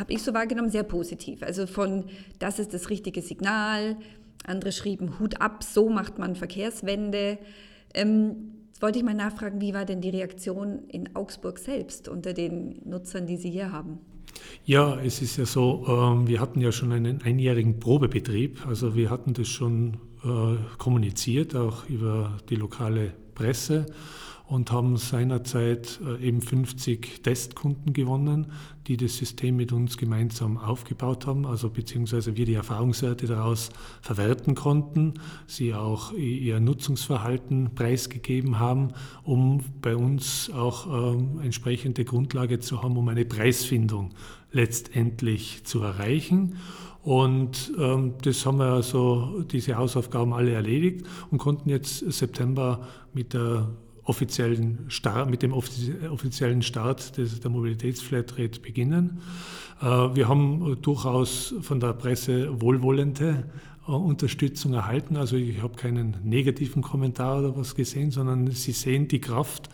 habe 0.00 0.12
ich 0.12 0.22
so 0.22 0.34
wahrgenommen, 0.34 0.70
sehr 0.70 0.84
positiv. 0.84 1.42
Also 1.42 1.66
von, 1.66 2.04
das 2.38 2.58
ist 2.58 2.72
das 2.74 2.90
richtige 2.90 3.22
Signal, 3.22 3.96
andere 4.44 4.72
schrieben, 4.72 5.18
Hut 5.18 5.40
ab, 5.40 5.62
so 5.62 5.88
macht 5.88 6.18
man 6.18 6.34
Verkehrswende. 6.34 7.38
Ähm, 7.94 8.54
jetzt 8.68 8.82
wollte 8.82 8.98
ich 8.98 9.04
mal 9.04 9.14
nachfragen, 9.14 9.60
wie 9.60 9.74
war 9.74 9.84
denn 9.84 10.00
die 10.00 10.10
Reaktion 10.10 10.88
in 10.88 11.14
Augsburg 11.14 11.58
selbst 11.58 12.08
unter 12.08 12.32
den 12.32 12.80
Nutzern, 12.84 13.26
die 13.26 13.36
Sie 13.36 13.50
hier 13.50 13.72
haben? 13.72 13.98
Ja, 14.64 14.98
es 15.00 15.20
ist 15.22 15.36
ja 15.36 15.44
so, 15.44 15.84
äh, 15.86 16.28
wir 16.28 16.40
hatten 16.40 16.60
ja 16.60 16.72
schon 16.72 16.92
einen 16.92 17.22
einjährigen 17.22 17.78
Probebetrieb. 17.78 18.66
Also 18.66 18.94
wir 18.94 19.10
hatten 19.10 19.34
das 19.34 19.48
schon 19.48 19.98
äh, 20.24 20.56
kommuniziert, 20.78 21.54
auch 21.54 21.88
über 21.88 22.38
die 22.48 22.56
lokale 22.56 23.12
Presse 23.34 23.86
und 24.52 24.70
haben 24.70 24.98
seinerzeit 24.98 25.98
äh, 26.06 26.22
eben 26.22 26.42
50 26.42 27.22
Testkunden 27.22 27.94
gewonnen, 27.94 28.52
die 28.86 28.98
das 28.98 29.16
System 29.16 29.56
mit 29.56 29.72
uns 29.72 29.96
gemeinsam 29.96 30.58
aufgebaut 30.58 31.26
haben, 31.26 31.46
also 31.46 31.70
beziehungsweise 31.70 32.36
wir 32.36 32.44
die 32.44 32.52
Erfahrungswerte 32.52 33.26
daraus 33.26 33.70
verwerten 34.02 34.54
konnten, 34.54 35.14
sie 35.46 35.72
auch 35.72 36.12
ihr 36.12 36.60
Nutzungsverhalten 36.60 37.74
preisgegeben 37.74 38.58
haben, 38.58 38.88
um 39.24 39.60
bei 39.80 39.96
uns 39.96 40.50
auch 40.50 41.14
ähm, 41.14 41.40
entsprechende 41.42 42.04
Grundlage 42.04 42.58
zu 42.58 42.82
haben, 42.82 42.98
um 42.98 43.08
eine 43.08 43.24
Preisfindung 43.24 44.10
letztendlich 44.50 45.64
zu 45.64 45.80
erreichen. 45.80 46.56
Und 47.02 47.72
ähm, 47.78 48.16
das 48.22 48.44
haben 48.44 48.58
wir 48.58 48.66
also, 48.66 49.44
diese 49.50 49.78
Hausaufgaben 49.78 50.34
alle 50.34 50.52
erledigt 50.52 51.06
und 51.30 51.38
konnten 51.38 51.70
jetzt 51.70 52.00
September 52.12 52.86
mit 53.14 53.32
der 53.32 53.70
offiziellen 54.04 54.86
Start, 54.88 55.30
mit 55.30 55.42
dem 55.42 55.52
offiziellen 55.52 56.62
Start 56.62 57.16
des, 57.16 57.40
der 57.40 57.50
Mobilitätsflatrate 57.50 58.60
beginnen. 58.60 59.20
Äh, 59.80 59.84
wir 59.86 60.28
haben 60.28 60.78
durchaus 60.82 61.54
von 61.60 61.80
der 61.80 61.92
Presse 61.92 62.60
wohlwollende 62.60 63.44
äh, 63.86 63.92
Unterstützung 63.92 64.74
erhalten. 64.74 65.16
Also 65.16 65.36
ich 65.36 65.62
habe 65.62 65.74
keinen 65.74 66.16
negativen 66.24 66.82
Kommentar 66.82 67.38
oder 67.38 67.56
was 67.56 67.74
gesehen, 67.74 68.10
sondern 68.10 68.50
Sie 68.50 68.72
sehen 68.72 69.06
die 69.08 69.20
Kraft, 69.20 69.68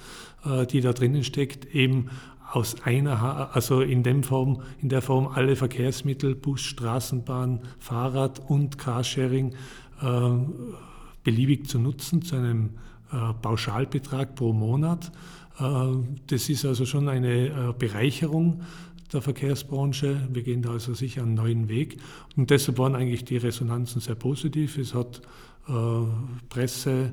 äh, 0.44 0.66
die 0.66 0.80
da 0.80 0.92
drinnen 0.92 1.25
steckt, 1.25 1.75
eben 1.75 2.11
aus 2.50 2.82
einer, 2.82 3.54
also 3.54 3.82
in, 3.82 4.02
dem 4.02 4.23
Form, 4.23 4.62
in 4.80 4.88
der 4.88 5.02
Form 5.02 5.26
alle 5.28 5.54
Verkehrsmittel, 5.54 6.35
Bus, 6.35 6.62
Straßenbahn, 6.62 7.61
Fahrrad 7.78 8.40
und 8.49 8.78
Carsharing 8.78 9.54
beliebig 11.25 11.66
zu 11.66 11.78
nutzen 11.78 12.23
zu 12.23 12.37
einem 12.37 12.66
äh, 12.66 12.70
Pauschalbetrag 13.43 14.35
pro 14.35 14.53
Monat. 14.53 15.11
Äh, 15.59 15.65
das 16.27 16.49
ist 16.49 16.65
also 16.65 16.87
schon 16.87 17.09
eine 17.09 17.47
äh, 17.47 17.73
Bereicherung 17.79 18.62
der 19.12 19.23
Verkehrsbranche. 19.23 20.29
Wir 20.31 20.43
gehen 20.43 20.62
da 20.62 20.71
also 20.71 20.95
sicher 20.95 21.23
einen 21.23 21.35
neuen 21.35 21.69
Weg. 21.69 21.99
Und 22.37 22.50
deshalb 22.50 22.79
waren 22.79 22.95
eigentlich 22.95 23.25
die 23.25 23.38
Resonanzen 23.38 24.00
sehr 24.00 24.17
positiv. 24.17 24.77
Es 24.77 24.93
hat 24.95 25.23
Presse, 26.49 27.12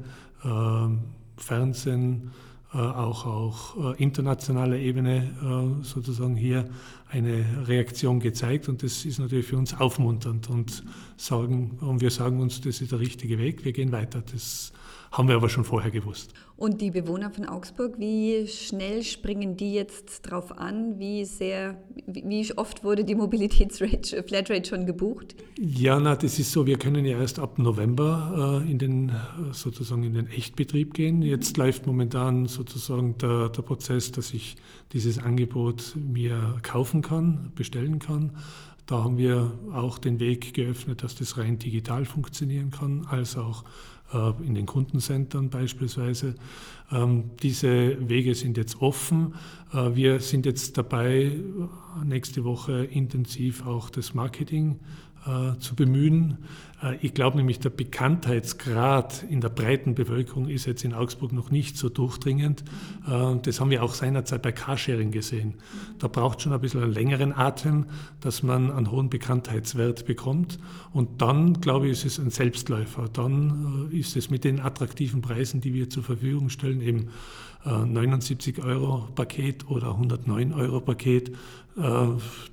Fernsehen, 1.38 2.32
auch 2.72 3.26
auf 3.26 3.78
internationaler 3.98 4.78
Ebene 4.78 5.80
sozusagen 5.84 6.36
hier 6.36 6.70
eine 7.10 7.68
Reaktion 7.68 8.20
gezeigt 8.20 8.68
und 8.68 8.84
das 8.84 9.06
ist 9.06 9.20
natürlich 9.20 9.48
für 9.48 9.58
uns 9.58 9.74
aufmunternd 9.74 10.50
und, 10.50 10.84
sagen, 11.18 11.78
und 11.82 12.02
wir 12.02 12.12
sagen 12.12 12.40
uns, 12.40 12.62
das 12.62 12.82
ist 12.82 12.92
der 12.92 13.00
richtige 13.00 13.38
Weg, 13.38 13.64
wir 13.64 13.72
gehen 13.72 13.92
weiter. 13.92 14.22
Das 14.22 14.74
haben 15.18 15.30
wir 15.30 15.36
aber 15.36 15.48
schon 15.48 15.64
vorher 15.64 15.92
gewusst. 15.92 16.34
Und 16.58 16.82
die 16.82 16.92
Bewohner 16.92 17.32
von 17.32 17.46
Augsburg, 17.46 17.96
wie 17.98 18.48
schnell 18.48 19.02
springen 19.02 19.56
die 19.56 19.74
jetzt 19.74 20.22
drauf 20.24 20.58
an? 20.58 21.00
Wie 21.00 21.24
sehr, 21.24 21.82
wie 22.06 22.52
oft 22.58 22.84
wurde 22.84 23.06
die 23.06 23.16
Mobilitätsflatrate 23.16 24.66
schon 24.70 24.86
gebucht? 24.86 25.36
Ja, 25.58 26.02
na, 26.02 26.18
das 26.18 26.38
ist 26.38 26.52
so, 26.52 26.66
wir 26.66 26.78
können 26.78 27.06
ja 27.06 27.18
erst 27.18 27.40
ab 27.40 27.60
November 27.60 28.62
äh, 28.62 28.70
in 28.70 28.78
den, 28.78 29.14
sozusagen 29.52 30.04
in 30.04 30.16
den 30.16 30.28
Echtbetrieb 30.28 30.94
gehen. 30.94 31.22
Jetzt 31.22 31.56
läuft 31.56 31.88
momentan 31.88 32.48
sozusagen 32.48 33.18
der, 33.18 33.48
der 33.50 33.62
Prozess, 33.62 34.12
dass 34.12 34.34
ich 34.34 34.58
dieses 34.92 35.18
Angebot 35.18 35.96
mir 35.96 36.58
kaufen 36.62 37.02
kann, 37.02 37.54
bestellen 37.56 38.00
kann. 38.00 38.32
Da 38.86 39.04
haben 39.04 39.18
wir 39.18 39.52
auch 39.74 39.98
den 39.98 40.20
Weg 40.20 40.54
geöffnet, 40.54 41.04
dass 41.04 41.16
das 41.16 41.38
rein 41.38 41.58
digital 41.58 42.06
funktionieren 42.06 42.70
kann, 42.70 43.06
als 43.10 43.36
auch 43.36 43.64
in 44.46 44.56
den 44.56 44.66
Kundencentern 44.66 45.50
beispielsweise. 45.50 46.36
Ähm, 46.92 47.32
diese 47.42 48.10
Wege 48.10 48.36
sind 48.36 48.58
jetzt 48.58 48.82
offen. 48.82 49.34
Äh, 49.74 49.96
wir 49.96 50.20
sind 50.20 50.46
jetzt 50.46 50.78
dabei, 50.78 51.32
nächste 52.04 52.44
Woche 52.44 52.86
intensiv 52.86 53.66
auch 53.66 53.90
das 53.90 54.14
Marketing 54.14 54.80
äh, 55.26 55.58
zu 55.58 55.76
bemühen. 55.76 56.38
Äh, 56.84 56.98
ich 57.02 57.16
glaube 57.16 57.38
nämlich, 57.38 57.60
der 57.60 57.72
Bekanntheitsgrad 57.72 59.24
in 59.28 59.42
der 59.42 59.50
breiten 59.50 59.96
Bevölkerung 59.96 60.50
ist 60.50 60.66
jetzt 60.66 60.84
in 60.84 60.94
Augsburg 60.94 61.34
noch 61.34 61.50
nicht 61.50 61.78
so 61.78 61.90
durchdringend. 61.90 62.64
Äh, 63.08 63.38
das 63.42 63.60
haben 63.60 63.72
wir 63.72 63.82
auch 63.82 63.96
seinerzeit 63.96 64.44
bei 64.44 64.52
Carsharing 64.52 65.10
gesehen. 65.10 65.56
Da 65.98 66.08
braucht 66.08 66.44
schon 66.44 66.54
ein 66.54 66.62
bisschen 66.62 66.84
einen 66.84 66.94
längeren 66.94 67.34
Atem, 67.34 67.88
dass 68.20 68.44
man 68.44 68.72
einen 68.72 68.92
hohen 68.92 69.10
Bekanntheitswert 69.10 70.06
bekommt. 70.06 70.60
Und 70.94 71.24
dann, 71.24 71.60
glaube 71.60 71.88
ich, 71.88 71.94
ist 71.94 72.06
es 72.06 72.20
ein 72.20 72.30
Selbstläufer. 72.30 73.10
Dann 73.12 73.90
ist 73.92 74.16
es 74.16 74.30
mit 74.30 74.44
den 74.44 74.60
attraktiven 74.60 75.22
Preisen, 75.22 75.60
die 75.60 75.74
wir 75.74 75.90
zur 75.90 76.04
Verfügung 76.04 76.50
stellen, 76.50 76.82
eben 76.82 77.10
79 77.66 78.64
Euro 78.64 79.08
Paket 79.16 79.68
oder 79.68 79.88
109 79.94 80.54
Euro 80.54 80.82
Paket, 80.82 81.32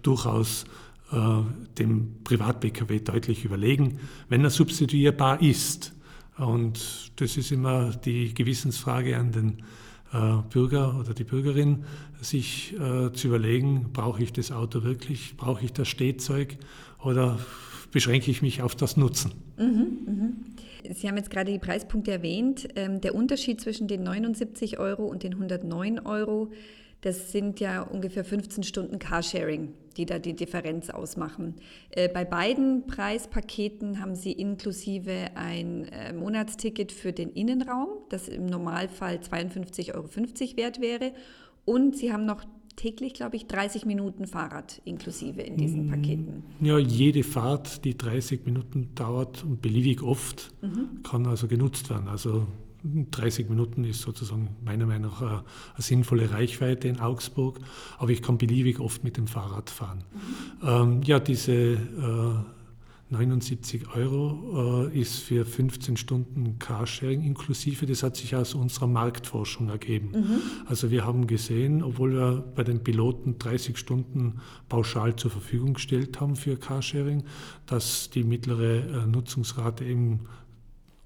durchaus 0.03 0.65
äh, 1.13 1.43
dem 1.79 2.23
Privat-Pkw 2.25 3.01
deutlich 3.01 3.45
überlegen, 3.45 3.99
wenn 4.29 4.45
er 4.45 4.51
substituierbar 4.51 5.43
ist. 5.43 5.93
Und 6.39 7.13
das 7.17 7.37
ist 7.37 7.53
immer 7.53 7.91
die 7.91 8.35
Gewissensfrage 8.35 9.17
an 9.17 9.33
den 9.33 9.63
äh, 10.13 10.43
Bürger 10.51 10.99
oder 10.99 11.15
die 11.15 11.25
Bürgerin, 11.25 11.85
sich 12.21 12.75
äh, 12.75 13.13
zu 13.13 13.29
überlegen, 13.29 13.91
brauche 13.93 14.23
ich 14.23 14.33
das 14.33 14.53
Auto 14.53 14.83
wirklich, 14.83 15.37
brauche 15.37 15.65
ich 15.65 15.73
das 15.73 15.89
Stehzeug 15.89 16.57
oder 17.03 17.39
beschränke 17.91 18.31
ich 18.31 18.43
mich 18.43 18.63
auf 18.63 18.75
das 18.75 18.97
Nutzen. 18.97 19.33
Mhm, 19.59 19.99
mh. 20.07 20.95
Sie 20.95 21.09
haben 21.09 21.17
jetzt 21.17 21.31
gerade 21.31 21.53
die 21.53 21.59
Preispunkte 21.59 22.11
erwähnt. 22.11 22.69
Ähm, 22.75 23.01
der 23.01 23.15
Unterschied 23.15 23.61
zwischen 23.61 23.87
den 23.87 24.03
79 24.03 24.79
Euro 24.79 25.05
und 25.05 25.23
den 25.23 25.35
109 25.35 26.01
Euro 26.01 26.51
das 27.03 27.33
sind 27.33 27.59
ja 27.59 27.83
ungefähr 27.83 28.25
15 28.25 28.63
Stunden 28.63 28.99
Carsharing, 29.01 29.75
die 29.95 30.07
da 30.07 30.19
die 30.19 30.35
Differenz 30.35 30.91
ausmachen. 30.91 31.55
Äh, 31.91 32.09
bei 32.09 32.25
beiden 32.25 32.87
Preispaketen 32.87 34.01
haben 34.01 34.15
Sie 34.15 34.33
inklusive 34.33 35.31
ein 35.35 35.85
äh, 35.89 36.13
Monatsticket 36.13 36.93
für 36.93 37.13
den 37.13 37.31
Innenraum, 37.31 37.89
das 38.09 38.29
im 38.29 38.47
Normalfall 38.47 39.17
52,50 39.17 39.95
Euro 39.95 40.09
wert 40.57 40.81
wäre. 40.81 41.13
Und 41.65 41.97
Sie 41.97 42.13
haben 42.13 42.25
noch 42.25 42.45
täglich, 42.77 43.15
glaube 43.15 43.37
ich, 43.37 43.47
30 43.47 43.87
Minuten 43.87 44.27
Fahrrad 44.27 44.81
inklusive 44.85 45.43
in 45.43 45.57
diesen 45.57 45.87
mm, 45.87 45.91
Paketen. 45.91 46.43
Ja, 46.61 46.79
jede 46.79 47.23
Fahrt, 47.23 47.85
die 47.85 47.97
30 47.97 48.47
Minuten 48.47 48.91
dauert 48.95 49.45
und 49.45 49.63
beliebig 49.63 50.03
oft, 50.03 50.53
mhm. 50.63 51.03
kann 51.03 51.27
also 51.27 51.49
genutzt 51.49 51.91
werden. 51.91 52.09
Also 52.09 52.47
30 52.85 53.49
Minuten 53.49 53.85
ist 53.85 54.01
sozusagen 54.01 54.57
meiner 54.65 54.87
Meinung 54.87 55.13
nach 55.13 55.23
eine, 55.23 55.43
sinnvolle 55.79 56.31
Reichweite 56.31 56.89
in 56.89 57.01
Augsburg, 57.01 57.61
aber 57.99 58.11
ich 58.11 58.23
kann 58.23 58.39
beliebig 58.39 58.81
oft 58.81 59.05
mit 59.05 59.17
dem 59.17 59.27
Fahrrad 59.27 59.71
fahren. 59.71 60.05
Mhm. 60.63 60.69
Ähm, 60.69 61.03
ja, 61.05 61.21
diese 61.21 61.53
äh, 61.53 62.35
79 63.13 63.95
Euro 63.95 64.89
äh, 64.91 64.99
ist 64.99 65.19
für 65.19 65.45
15 65.45 65.99
Stunden 65.99 66.59
Carsharing 66.59 67.23
inklusive. 67.23 67.85
Das 67.85 68.03
hat 68.03 68.17
sich 68.17 68.35
aus 68.35 68.55
unserer 68.55 68.87
Marktforschung 68.87 69.69
ergeben. 69.69 70.13
Mhm. 70.13 70.41
Also 70.67 70.91
wir 70.91 71.05
haben 71.05 71.27
gesehen, 71.27 71.83
obwohl 71.83 72.15
wir 72.15 72.43
bei 72.55 72.65
den 72.65 72.83
Piloten 72.83 73.39
30 73.39 73.77
Stunden 73.77 74.41
pauschal 74.71 75.15
zur 75.17 75.31
Verfügung 75.31 75.75
gestellt 75.75 76.21
haben 76.21 76.37
für 76.37 76.57
Carsharing, 76.57 77.25
dass 77.67 78.09
die 78.09 78.25
mittlere 78.25 79.03
äh, 79.03 79.07
Nutzungsrate 79.07 79.85
eben 79.85 80.21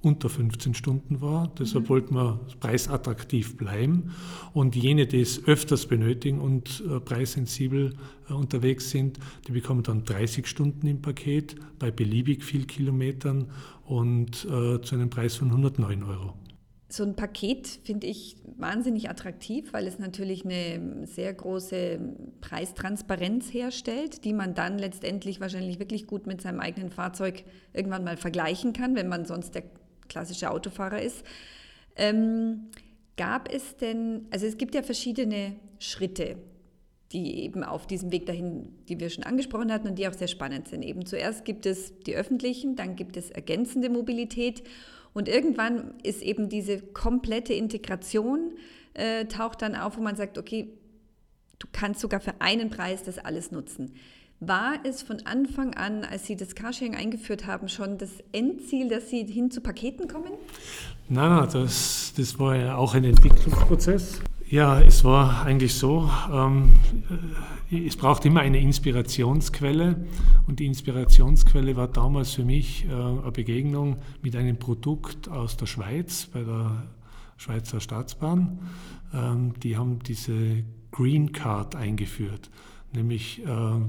unter 0.06 0.28
15 0.28 0.75
Stunden 0.75 1.20
war. 1.20 1.52
Deshalb 1.58 1.84
mhm. 1.84 1.88
wollten 1.88 2.14
wir 2.14 2.40
preisattraktiv 2.60 3.56
bleiben. 3.56 4.14
Und 4.54 4.76
jene, 4.76 5.06
die 5.06 5.20
es 5.20 5.44
öfters 5.46 5.86
benötigen 5.86 6.40
und 6.40 6.82
äh, 6.88 7.00
preissensibel 7.00 7.94
äh, 8.30 8.32
unterwegs 8.32 8.90
sind, 8.90 9.18
die 9.48 9.52
bekommen 9.52 9.82
dann 9.82 10.04
30 10.04 10.46
Stunden 10.46 10.86
im 10.86 11.02
Paket 11.02 11.56
bei 11.80 11.90
beliebig 11.90 12.44
viel 12.44 12.66
Kilometern 12.66 13.50
und 13.85 14.44
äh, 14.44 14.81
zu 14.81 14.94
einem 14.94 15.11
Preis 15.11 15.35
von 15.35 15.48
109 15.48 16.04
Euro. 16.04 16.35
So 16.88 17.02
ein 17.02 17.16
Paket 17.16 17.66
finde 17.66 18.07
ich 18.07 18.37
wahnsinnig 18.57 19.11
attraktiv, 19.11 19.72
weil 19.72 19.88
es 19.88 19.98
natürlich 19.98 20.44
eine 20.44 21.04
sehr 21.04 21.35
große 21.35 21.98
Preistransparenz 22.40 23.52
herstellt, 23.52 24.24
die 24.24 24.33
man 24.33 24.54
dann 24.54 24.78
letztendlich 24.78 25.40
wahrscheinlich 25.40 25.81
wirklich 25.81 26.07
gut 26.07 26.28
mit 26.28 26.40
seinem 26.40 26.61
eigenen 26.61 26.90
Fahrzeug 26.90 27.42
irgendwann 27.72 28.04
mal 28.04 28.16
vergleichen 28.16 28.72
kann, 28.72 28.94
wenn 28.94 29.09
man 29.09 29.24
sonst 29.24 29.57
der 29.57 29.64
klassischer 30.09 30.53
Autofahrer 30.53 31.03
ist. 31.03 31.25
Ähm, 31.97 32.69
gab 33.16 33.53
es 33.53 33.77
denn, 33.77 34.27
also 34.31 34.47
es 34.47 34.59
gibt 34.59 34.75
ja 34.75 34.83
verschiedene 34.83 35.57
Schritte, 35.79 36.37
die 37.12 37.45
eben 37.45 37.62
auf 37.62 37.87
diesem 37.87 38.11
Weg 38.12 38.27
dahin, 38.27 38.75
die 38.88 38.99
wir 38.99 39.11
schon 39.11 39.25
angesprochen 39.25 39.73
hatten 39.73 39.88
und 39.88 39.99
die 39.99 40.09
auch 40.09 40.12
sehr 40.12 40.29
spannend 40.29 40.69
sind. 40.69 40.83
Eben 40.83 41.07
zuerst 41.07 41.45
gibt 41.45 41.64
es 41.64 41.99
die 42.01 42.16
öffentlichen, 42.16 42.77
dann 42.77 42.97
gibt 42.97 43.16
es 43.16 43.31
ergänzende 43.31 43.88
Mobilität 43.88 44.62
und 45.14 45.29
irgendwann 45.29 45.95
ist 46.03 46.23
eben 46.23 46.49
diese 46.49 46.81
komplette 46.81 47.55
Integration 47.55 48.53
äh, 48.95 49.25
taucht 49.27 49.62
dann 49.62 49.75
auf, 49.77 49.97
wo 49.97 50.03
man 50.03 50.16
sagt, 50.16 50.37
okay, 50.37 50.69
du 51.59 51.69
kannst 51.73 52.01
sogar 52.01 52.21
für 52.21 52.40
einen 52.40 52.71
Preis 52.71 53.03
das 53.03 53.19
alles 53.19 53.51
nutzen. 53.51 53.95
War 54.40 54.75
es 54.85 55.03
von 55.03 55.25
Anfang 55.25 55.72
an, 55.75 56.05
als 56.05 56.27
Sie 56.27 56.37
das 56.37 56.55
Carsharing 56.55 56.94
eingeführt 56.94 57.46
haben, 57.46 57.70
schon 57.70 57.96
das 57.96 58.11
Endziel, 58.33 58.90
dass 58.90 59.09
Sie 59.09 59.25
hin 59.25 59.51
zu 59.51 59.62
Paketen 59.62 60.09
kommen? 60.09 60.33
Nein, 61.09 61.49
das, 61.51 62.12
das 62.14 62.38
war 62.38 62.55
ja 62.55 62.77
auch 62.77 62.94
ein 62.94 63.05
Entwicklungsprozess. 63.05 64.20
Ja, 64.51 64.79
es 64.81 65.05
war 65.05 65.46
eigentlich 65.46 65.75
so, 65.75 66.11
ähm, 66.31 66.75
es 67.70 67.96
braucht 67.96 68.27
immer 68.27 68.40
eine 68.40 68.61
Inspirationsquelle 68.61 70.07
und 70.46 70.61
die 70.61 70.66
Inspirationsquelle 70.66 71.75
war 71.75 71.88
damals 71.88 72.35
für 72.35 72.44
mich 72.44 72.85
äh, 72.85 72.92
eine 72.92 73.33
Begegnung 73.33 73.96
mit 74.20 74.37
einem 74.37 74.59
Produkt 74.59 75.31
aus 75.31 75.57
der 75.57 75.66
Schweiz, 75.66 76.27
bei 76.27 76.42
der 76.42 76.83
Schweizer 77.38 77.81
Staatsbahn. 77.81 78.59
Ähm, 79.14 79.55
die 79.62 79.79
haben 79.79 79.99
diese 80.01 80.62
Green 80.92 81.33
Card 81.33 81.75
eingeführt 81.75 82.51
nämlich 82.92 83.44
äh, 83.44 83.46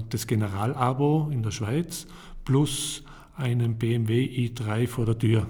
das 0.08 0.26
Generalabo 0.26 1.28
in 1.32 1.42
der 1.42 1.50
Schweiz 1.50 2.06
plus 2.44 3.02
einen 3.36 3.76
BMW 3.76 4.24
i3 4.24 4.86
vor 4.88 5.06
der 5.06 5.18
Tür. 5.18 5.46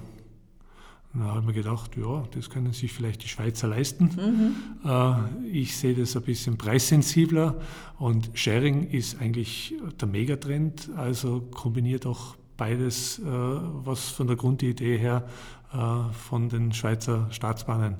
Da 1.15 1.25
habe 1.25 1.41
ich 1.41 1.47
mir 1.47 1.53
gedacht, 1.55 1.97
ja, 1.97 2.25
das 2.33 2.51
können 2.51 2.73
sich 2.73 2.93
vielleicht 2.93 3.25
die 3.25 3.29
Schweizer 3.29 3.67
leisten. 3.67 4.11
Mhm. 4.85 4.89
Äh, 4.89 5.49
ich 5.49 5.77
sehe 5.77 5.95
das 5.95 6.15
ein 6.17 6.23
bisschen 6.23 6.59
preissensibler 6.59 7.57
und 7.99 8.31
Sharing 8.35 8.91
ist 8.91 9.21
eigentlich 9.21 9.75
der 10.01 10.07
Megatrend, 10.07 10.91
also 10.97 11.41
kombiniert 11.51 12.05
auch 12.05 12.37
beides, 12.57 13.19
äh, 13.19 13.23
was 13.25 14.11
von 14.11 14.27
der 14.27 14.37
Grundidee 14.37 14.99
her 14.99 15.27
äh, 15.73 16.13
von 16.13 16.49
den 16.49 16.73
Schweizer 16.73 17.27
Staatsbahnen 17.31 17.97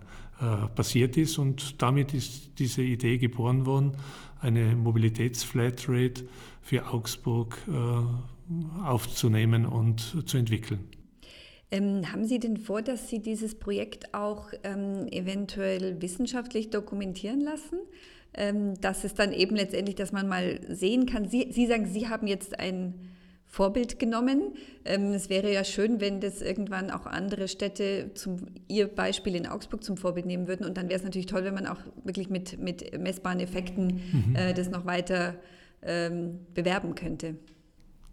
passiert 0.77 1.17
ist 1.17 1.37
und 1.37 1.83
damit 1.83 2.15
ist 2.15 2.61
diese 2.61 2.81
Idee 2.81 3.19
geboren 3.19 3.67
worden, 3.67 3.95
eine 4.41 4.77
Mobilitätsflatrate 4.77 6.29
für 6.63 6.87
Augsburg 6.87 7.59
äh, 7.69 8.83
aufzunehmen 8.83 9.67
und 9.67 10.29
zu 10.29 10.39
entwickeln. 10.39 10.81
Ähm, 11.71 12.11
haben 12.13 12.25
Sie 12.25 12.39
denn 12.39 12.57
vor, 12.57 12.81
dass 12.81 13.11
Sie 13.11 13.21
dieses 13.21 13.55
Projekt 13.55 14.15
auch 14.15 14.53
ähm, 14.65 15.07
eventuell 15.11 16.01
wissenschaftlich 16.01 16.71
dokumentieren 16.71 17.41
lassen? 17.41 17.79
Ähm, 18.35 18.79
dass 18.81 19.05
es 19.05 19.15
dann 19.15 19.33
eben 19.33 19.57
letztendlich, 19.57 19.97
dass 19.97 20.13
man 20.13 20.29
mal 20.29 20.61
sehen 20.69 21.07
kann, 21.07 21.29
Sie, 21.29 21.49
Sie 21.51 21.67
sagen, 21.67 21.87
Sie 21.87 22.09
haben 22.09 22.27
jetzt 22.27 22.59
ein 22.61 22.95
Vorbild 23.49 23.99
genommen. 23.99 24.55
Ähm, 24.85 25.13
es 25.13 25.31
wäre 25.31 25.53
ja 25.53 25.65
schön, 25.65 26.01
wenn 26.01 26.21
das 26.21 26.43
irgendwann 26.43 26.91
auch 26.91 27.07
andere 27.07 27.49
Städte 27.49 28.11
zum 28.15 28.47
ihr 28.69 28.87
Beispiel 28.87 29.35
in 29.35 29.47
Augsburg 29.47 29.83
zum 29.83 29.97
Vorbild 29.97 30.27
nehmen 30.27 30.47
würden. 30.47 30.67
Und 30.67 30.77
dann 30.77 30.89
wäre 30.89 30.99
es 30.99 31.05
natürlich 31.05 31.27
toll, 31.27 31.45
wenn 31.45 31.55
man 31.55 31.67
auch 31.67 31.81
wirklich 32.05 32.29
mit, 32.29 32.59
mit 32.59 32.99
messbaren 32.99 33.41
Effekten 33.41 34.01
mhm. 34.13 34.37
äh, 34.37 34.53
das 34.53 34.71
noch 34.71 34.85
weiter 34.85 35.35
ähm, 35.83 36.41
bewerben 36.55 36.95
könnte. 36.95 37.37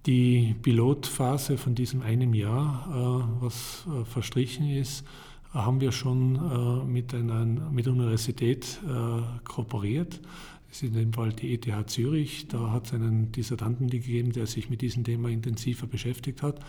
Die 0.06 0.56
Pilotphase 0.62 1.58
von 1.58 1.76
diesem 1.76 2.02
einem 2.02 2.34
Jahr, 2.34 2.88
äh, 2.90 3.44
was 3.44 3.86
äh, 3.88 4.06
verstrichen 4.06 4.70
ist, 4.70 5.04
haben 5.52 5.80
wir 5.80 5.94
schon 5.94 6.92
mit 6.92 7.14
einer 7.14 7.46
mit 7.46 7.88
Universität 7.88 8.78
äh, 8.86 9.22
kooperiert. 9.46 10.20
Das 10.76 10.84
ist 10.84 10.90
in 10.90 10.96
dem 10.96 11.14
Fall 11.14 11.32
die 11.32 11.54
ETH 11.54 11.90
Zürich. 11.90 12.50
Da 12.50 12.72
hat 12.72 12.88
es 12.88 12.94
einen 12.94 13.32
Dissertanten 13.32 13.90
gegeben, 13.90 14.34
der 14.34 14.46
sich 14.46 14.70
mit 14.70 14.82
diesem 14.82 15.06
Thema 15.06 15.30
intensiver 15.30 15.88
beschäftigt 15.88 16.42
hat. 16.42 16.60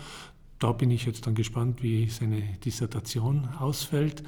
Da 0.60 0.70
bin 0.70 0.92
ich 0.92 1.06
jetzt 1.06 1.26
dann 1.26 1.34
gespannt, 1.34 1.82
wie 1.82 2.08
seine 2.08 2.40
Dissertation 2.64 3.48
ausfällt. 3.58 4.22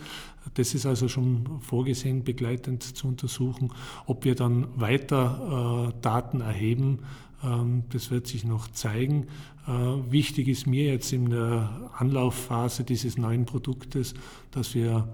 Das 0.54 0.74
ist 0.74 0.84
also 0.84 1.06
schon 1.06 1.60
vorgesehen, 1.60 2.24
begleitend 2.24 2.82
zu 2.82 3.06
untersuchen. 3.06 3.70
Ob 4.06 4.24
wir 4.24 4.34
dann 4.34 4.66
weiter 4.74 5.92
äh, 5.94 6.02
Daten 6.02 6.40
erheben, 6.40 7.04
ähm, 7.44 7.84
das 7.90 8.10
wird 8.10 8.26
sich 8.26 8.42
noch 8.42 8.66
zeigen. 8.72 9.28
Äh, 9.68 9.70
wichtig 10.10 10.48
ist 10.48 10.66
mir 10.66 10.86
jetzt 10.86 11.12
in 11.12 11.30
der 11.30 11.92
Anlaufphase 11.96 12.82
dieses 12.82 13.16
neuen 13.16 13.44
Produktes, 13.44 14.14
dass 14.50 14.74
wir 14.74 15.08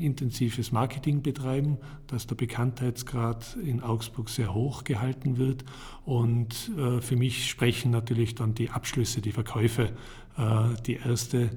intensives 0.00 0.72
Marketing 0.72 1.22
betreiben, 1.22 1.78
dass 2.06 2.26
der 2.26 2.34
Bekanntheitsgrad 2.34 3.56
in 3.64 3.82
Augsburg 3.82 4.28
sehr 4.28 4.54
hoch 4.54 4.84
gehalten 4.84 5.38
wird. 5.38 5.64
Und 6.04 6.70
äh, 6.76 7.00
für 7.00 7.16
mich 7.16 7.48
sprechen 7.48 7.90
natürlich 7.90 8.34
dann 8.34 8.54
die 8.54 8.70
Abschlüsse, 8.70 9.20
die 9.20 9.32
Verkäufe, 9.32 9.92
äh, 10.36 10.82
die 10.86 10.94
erste 10.94 11.50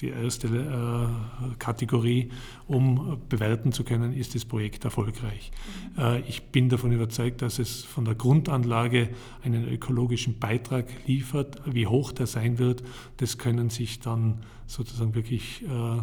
die 0.00 0.08
erste 0.08 0.48
äh, 0.48 1.54
Kategorie, 1.58 2.30
um 2.66 3.22
bewerten 3.28 3.72
zu 3.72 3.82
können, 3.82 4.12
ist 4.12 4.34
das 4.34 4.44
Projekt 4.44 4.84
erfolgreich. 4.84 5.50
Mhm. 5.96 6.02
Äh, 6.02 6.20
ich 6.20 6.42
bin 6.44 6.68
davon 6.68 6.92
überzeugt, 6.92 7.42
dass 7.42 7.58
es 7.58 7.82
von 7.82 8.04
der 8.04 8.14
Grundanlage 8.14 9.08
einen 9.42 9.66
ökologischen 9.66 10.38
Beitrag 10.38 10.86
liefert. 11.06 11.62
Wie 11.66 11.86
hoch 11.86 12.12
der 12.12 12.26
sein 12.26 12.58
wird, 12.58 12.82
das 13.16 13.38
können 13.38 13.70
sich 13.70 14.00
dann 14.00 14.42
sozusagen 14.66 15.14
wirklich 15.14 15.62
äh, 15.62 16.02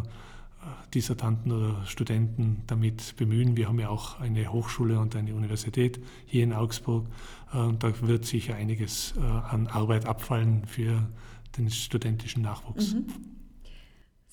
Dissertanten 0.93 1.51
oder 1.51 1.86
Studenten 1.86 2.63
damit 2.67 3.15
bemühen. 3.17 3.58
Wir 3.58 3.67
haben 3.67 3.79
ja 3.79 3.89
auch 3.89 4.19
eine 4.21 4.51
Hochschule 4.51 4.97
und 4.97 5.15
eine 5.15 5.36
Universität 5.36 5.99
hier 6.25 6.43
in 6.45 6.53
Augsburg. 6.53 7.06
Da 7.51 7.93
wird 8.01 8.23
sicher 8.23 8.56
einiges 8.56 9.13
an 9.17 9.67
Arbeit 9.67 10.06
abfallen 10.06 10.63
für 10.65 11.10
den 11.58 11.69
studentischen 11.69 12.43
Nachwuchs. 12.43 12.93
Mhm. 12.93 13.08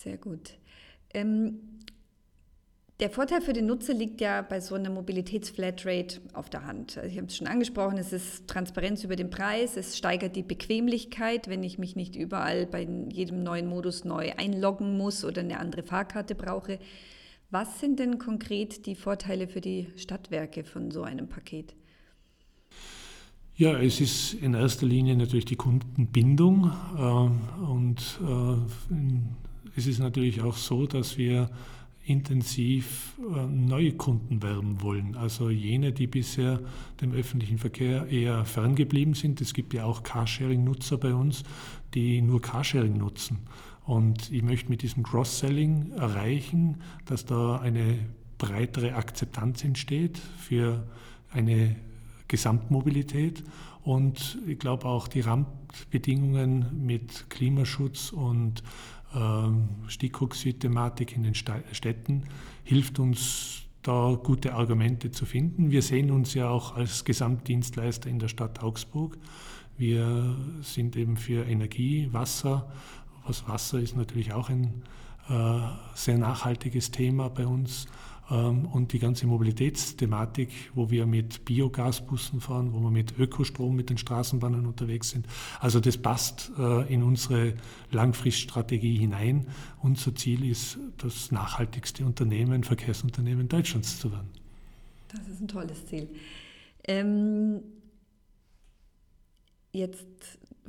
Sehr 0.02 0.16
gut. 0.16 0.54
Ähm, 1.12 1.60
der 3.00 3.10
Vorteil 3.10 3.42
für 3.42 3.52
den 3.52 3.66
Nutzer 3.66 3.92
liegt 3.92 4.22
ja 4.22 4.40
bei 4.40 4.60
so 4.60 4.74
einer 4.74 4.88
Mobilitätsflatrate 4.88 6.22
auf 6.32 6.48
der 6.48 6.64
Hand. 6.64 6.96
Also 6.96 7.10
ich 7.10 7.18
habe 7.18 7.26
es 7.26 7.36
schon 7.36 7.46
angesprochen, 7.46 7.98
es 7.98 8.10
ist 8.10 8.46
Transparenz 8.46 9.04
über 9.04 9.16
den 9.16 9.28
Preis, 9.28 9.76
es 9.76 9.98
steigert 9.98 10.36
die 10.36 10.42
Bequemlichkeit, 10.42 11.48
wenn 11.48 11.62
ich 11.62 11.78
mich 11.78 11.96
nicht 11.96 12.16
überall 12.16 12.64
bei 12.66 12.88
jedem 13.10 13.42
neuen 13.42 13.66
Modus 13.66 14.04
neu 14.04 14.32
einloggen 14.38 14.96
muss 14.96 15.22
oder 15.22 15.42
eine 15.42 15.58
andere 15.58 15.82
Fahrkarte 15.82 16.34
brauche. 16.34 16.78
Was 17.50 17.78
sind 17.80 17.98
denn 17.98 18.18
konkret 18.18 18.86
die 18.86 18.94
Vorteile 18.94 19.48
für 19.48 19.60
die 19.60 19.88
Stadtwerke 19.96 20.64
von 20.64 20.90
so 20.90 21.02
einem 21.02 21.28
Paket? 21.28 21.74
Ja, 23.54 23.78
es 23.78 24.00
ist 24.00 24.32
in 24.32 24.54
erster 24.54 24.86
Linie 24.86 25.14
natürlich 25.14 25.44
die 25.44 25.56
Kundenbindung 25.56 26.72
äh, 26.96 27.70
und 27.70 28.18
äh, 28.22 29.39
es 29.76 29.87
ist 29.87 29.98
natürlich 29.98 30.42
auch 30.42 30.56
so, 30.56 30.87
dass 30.87 31.18
wir 31.18 31.50
intensiv 32.04 33.14
äh, 33.18 33.46
neue 33.46 33.92
Kunden 33.92 34.42
werben 34.42 34.83
wollen. 34.83 35.16
Also 35.16 35.50
jene, 35.50 35.92
die 35.92 36.06
bisher 36.06 36.61
dem 37.00 37.12
öffentlichen 37.12 37.59
Verkehr 37.59 38.09
eher 38.09 38.44
ferngeblieben 38.44 39.14
sind. 39.14 39.40
Es 39.40 39.54
gibt 39.54 39.74
ja 39.74 39.85
auch 39.85 40.02
Carsharing-Nutzer 40.02 40.98
bei 40.98 41.14
uns, 41.14 41.44
die 41.94 42.20
nur 42.22 42.40
Carsharing 42.40 42.96
nutzen. 42.96 43.38
Und 43.85 44.30
ich 44.30 44.42
möchte 44.42 44.70
mit 44.70 44.83
diesem 44.83 45.02
Cross-Selling 45.02 45.92
erreichen, 45.92 46.80
dass 47.06 47.24
da 47.26 47.59
eine 47.59 47.98
breitere 48.38 48.94
Akzeptanz 48.94 49.64
entsteht 49.64 50.18
für 50.18 50.87
eine 51.30 51.76
Gesamtmobilität. 52.28 53.44
Und 53.83 54.38
ich 54.46 54.59
glaube 54.59 54.87
auch 54.87 55.09
die 55.09 55.20
Randbedingungen 55.20 56.87
mit 56.87 57.28
Klimaschutz 57.30 58.12
und 58.12 58.62
Stickoxid-Thematik 59.88 61.16
in 61.16 61.23
den 61.23 61.35
Städten 61.35 62.25
hilft 62.64 62.99
uns 62.99 63.62
da 63.83 64.18
gute 64.23 64.55
Argumente 64.55 65.11
zu 65.11 65.25
finden. 65.25 65.70
Wir 65.70 65.83
sehen 65.83 66.11
uns 66.11 66.35
ja 66.35 66.49
auch 66.49 66.77
als 66.77 67.05
Gesamtdienstleister 67.05 68.11
in 68.11 68.18
der 68.18 68.29
Stadt 68.29 68.62
Augsburg. 68.62 69.18
Wir 69.79 70.37
sind 70.61 70.96
eben 70.96 71.16
für 71.16 71.44
Energie, 71.44 72.09
Wasser. 72.12 72.70
Was 73.27 73.49
Wasser 73.49 73.81
ist 73.81 73.96
natürlich 73.96 74.33
auch 74.33 74.51
ein 74.51 74.83
äh, 75.29 75.61
sehr 75.94 76.18
nachhaltiges 76.18 76.90
Thema 76.90 77.31
bei 77.31 77.46
uns. 77.46 77.87
Ähm, 78.31 78.66
und 78.66 78.93
die 78.93 78.99
ganze 78.99 79.27
Mobilitätsthematik, 79.27 80.51
wo 80.75 80.90
wir 80.90 81.07
mit 81.07 81.45
Biogasbussen 81.45 82.40
fahren, 82.40 82.73
wo 82.73 82.81
wir 82.81 82.90
mit 82.90 83.19
Ökostrom 83.19 83.75
mit 83.75 83.90
den 83.90 83.99
Straßenbahnen 83.99 84.66
unterwegs 84.66 85.11
sind. 85.11 85.27
Also 85.59 85.81
das 85.81 85.99
passt 85.99 86.53
äh, 86.59 86.93
in 86.93 87.03
unsere 87.03 87.55
Langfriststrategie 87.90 88.97
hinein. 88.97 89.47
Unser 89.83 90.14
Ziel 90.14 90.49
ist, 90.49 90.79
das 90.99 91.33
nachhaltigste 91.33 92.05
Unternehmen, 92.05 92.62
Verkehrsunternehmen 92.62 93.49
Deutschlands 93.49 93.99
zu 93.99 94.12
werden. 94.12 94.29
Das 95.09 95.27
ist 95.27 95.40
ein 95.40 95.49
tolles 95.49 95.87
Ziel. 95.87 96.09
Ähm, 96.85 97.62
jetzt 99.73 100.07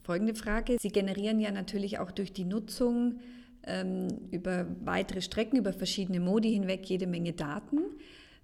folgende 0.03 0.33
Frage. 0.33 0.77
Sie 0.79 0.89
generieren 0.89 1.39
ja 1.39 1.51
natürlich 1.51 1.99
auch 1.99 2.11
durch 2.11 2.33
die 2.33 2.45
Nutzung 2.45 3.19
ähm, 3.65 4.07
über 4.31 4.65
weitere 4.83 5.21
Strecken, 5.21 5.57
über 5.57 5.73
verschiedene 5.73 6.19
Modi 6.19 6.51
hinweg 6.51 6.85
jede 6.85 7.07
Menge 7.07 7.33
Daten. 7.33 7.79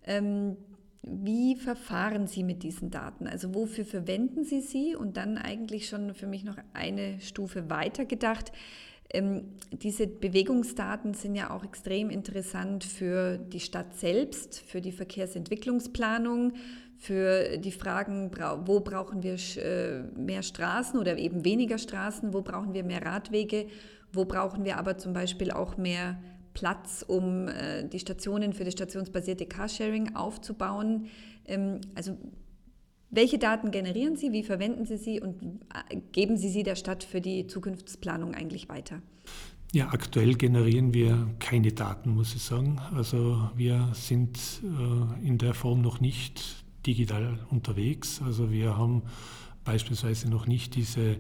Ähm, 0.05 0.57
wie 1.03 1.55
verfahren 1.55 2.27
Sie 2.27 2.43
mit 2.43 2.63
diesen 2.63 2.89
Daten? 2.89 3.27
Also 3.27 3.53
wofür 3.55 3.85
verwenden 3.85 4.43
Sie 4.43 4.61
sie? 4.61 4.95
Und 4.95 5.17
dann 5.17 5.37
eigentlich 5.37 5.87
schon 5.87 6.13
für 6.13 6.27
mich 6.27 6.43
noch 6.43 6.57
eine 6.73 7.21
Stufe 7.21 7.69
weiter 7.69 8.05
gedacht. 8.05 8.51
Ähm, 9.09 9.53
diese 9.71 10.05
Bewegungsdaten 10.05 11.13
sind 11.13 11.35
ja 11.35 11.51
auch 11.51 11.63
extrem 11.63 12.09
interessant 12.09 12.83
für 12.83 13.37
die 13.37 13.61
Stadt 13.61 13.97
selbst, 13.97 14.59
für 14.59 14.81
die 14.81 14.91
Verkehrsentwicklungsplanung, 14.91 16.53
für 16.97 17.57
die 17.57 17.71
Fragen, 17.71 18.31
wo 18.65 18.79
brauchen 18.81 19.23
wir 19.23 19.37
äh, 19.63 20.01
mehr 20.19 20.41
Straßen 20.41 20.99
oder 20.99 21.17
eben 21.17 21.45
weniger 21.45 21.77
Straßen, 21.77 22.33
wo 22.33 22.41
brauchen 22.41 22.73
wir 22.73 22.83
mehr 22.83 23.05
Radwege 23.05 23.67
wo 24.17 24.25
brauchen 24.25 24.65
wir 24.65 24.77
aber 24.77 24.97
zum 24.97 25.13
Beispiel 25.13 25.51
auch 25.51 25.77
mehr 25.77 26.19
Platz, 26.53 27.05
um 27.07 27.47
äh, 27.47 27.87
die 27.87 27.99
Stationen 27.99 28.53
für 28.53 28.63
das 28.63 28.73
stationsbasierte 28.73 29.45
Carsharing 29.45 30.15
aufzubauen? 30.15 31.05
Ähm, 31.45 31.81
also 31.95 32.17
welche 33.09 33.37
Daten 33.37 33.71
generieren 33.71 34.17
Sie, 34.17 34.31
wie 34.33 34.43
verwenden 34.43 34.85
Sie 34.85 34.97
sie 34.97 35.21
und 35.21 35.41
äh, 35.41 35.97
geben 36.11 36.35
Sie 36.35 36.49
sie 36.49 36.63
der 36.63 36.75
Stadt 36.75 37.03
für 37.03 37.21
die 37.21 37.47
Zukunftsplanung 37.47 38.33
eigentlich 38.33 38.67
weiter? 38.67 39.01
Ja, 39.73 39.89
aktuell 39.89 40.35
generieren 40.35 40.93
wir 40.93 41.29
keine 41.39 41.71
Daten, 41.73 42.11
muss 42.11 42.33
ich 42.35 42.41
sagen. 42.41 42.79
Also 42.95 43.49
wir 43.55 43.89
sind 43.93 44.39
äh, 44.63 45.27
in 45.27 45.37
der 45.37 45.53
Form 45.53 45.81
noch 45.81 45.99
nicht 45.99 46.63
digital 46.85 47.39
unterwegs. 47.49 48.21
Also 48.25 48.51
wir 48.51 48.77
haben 48.77 49.03
beispielsweise 49.63 50.29
noch 50.29 50.47
nicht 50.47 50.75
diese 50.75 51.17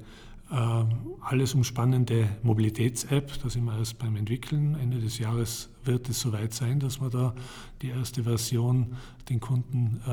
alles 0.49 1.53
umspannende 1.53 2.29
Mobilitäts-App, 2.43 3.41
da 3.43 3.49
sind 3.49 3.65
wir 3.65 3.77
erst 3.77 3.99
beim 3.99 4.15
Entwickeln. 4.15 4.75
Ende 4.75 4.99
des 4.99 5.19
Jahres 5.19 5.69
wird 5.83 6.07
es 6.09 6.21
soweit 6.21 6.53
sein, 6.53 6.79
dass 6.79 7.01
wir 7.01 7.09
da 7.09 7.33
die 7.81 7.89
erste 7.89 8.23
Version 8.23 8.95
den 9.29 9.39
Kunden 9.39 9.99
äh, 10.07 10.11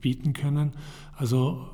bieten 0.00 0.32
können. 0.32 0.72
Also 1.16 1.68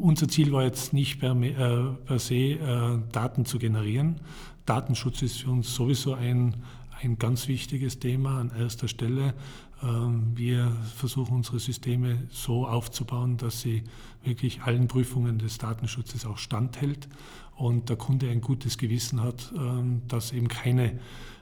unser 0.00 0.28
Ziel 0.28 0.52
war 0.52 0.64
jetzt 0.64 0.92
nicht 0.92 1.20
per, 1.20 1.36
äh, 1.40 1.94
per 2.04 2.18
se 2.18 2.34
äh, 2.34 2.98
Daten 3.12 3.44
zu 3.44 3.58
generieren. 3.58 4.20
Datenschutz 4.66 5.22
ist 5.22 5.42
für 5.42 5.50
uns 5.50 5.74
sowieso 5.74 6.14
ein, 6.14 6.56
ein 7.02 7.18
ganz 7.18 7.48
wichtiges 7.48 7.98
Thema 7.98 8.38
an 8.38 8.50
erster 8.56 8.88
Stelle. 8.88 9.34
Ähm, 9.82 10.32
wir 10.34 10.72
versuchen 10.96 11.36
unsere 11.36 11.58
Systeme 11.58 12.24
so 12.30 12.66
aufzubauen, 12.66 13.36
dass 13.36 13.60
sie 13.60 13.84
wirklich 14.22 14.62
allen 14.62 14.88
Prüfungen 14.88 15.38
des 15.38 15.58
Datenschutzes 15.58 16.26
auch 16.26 16.38
standhält 16.38 17.08
und 17.56 17.88
der 17.88 17.96
Kunde 17.96 18.30
ein 18.30 18.40
gutes 18.40 18.78
Gewissen 18.78 19.20
hat, 19.22 19.52
ähm, 19.56 20.02
dass 20.08 20.32
eben 20.32 20.48
keine 20.48 20.98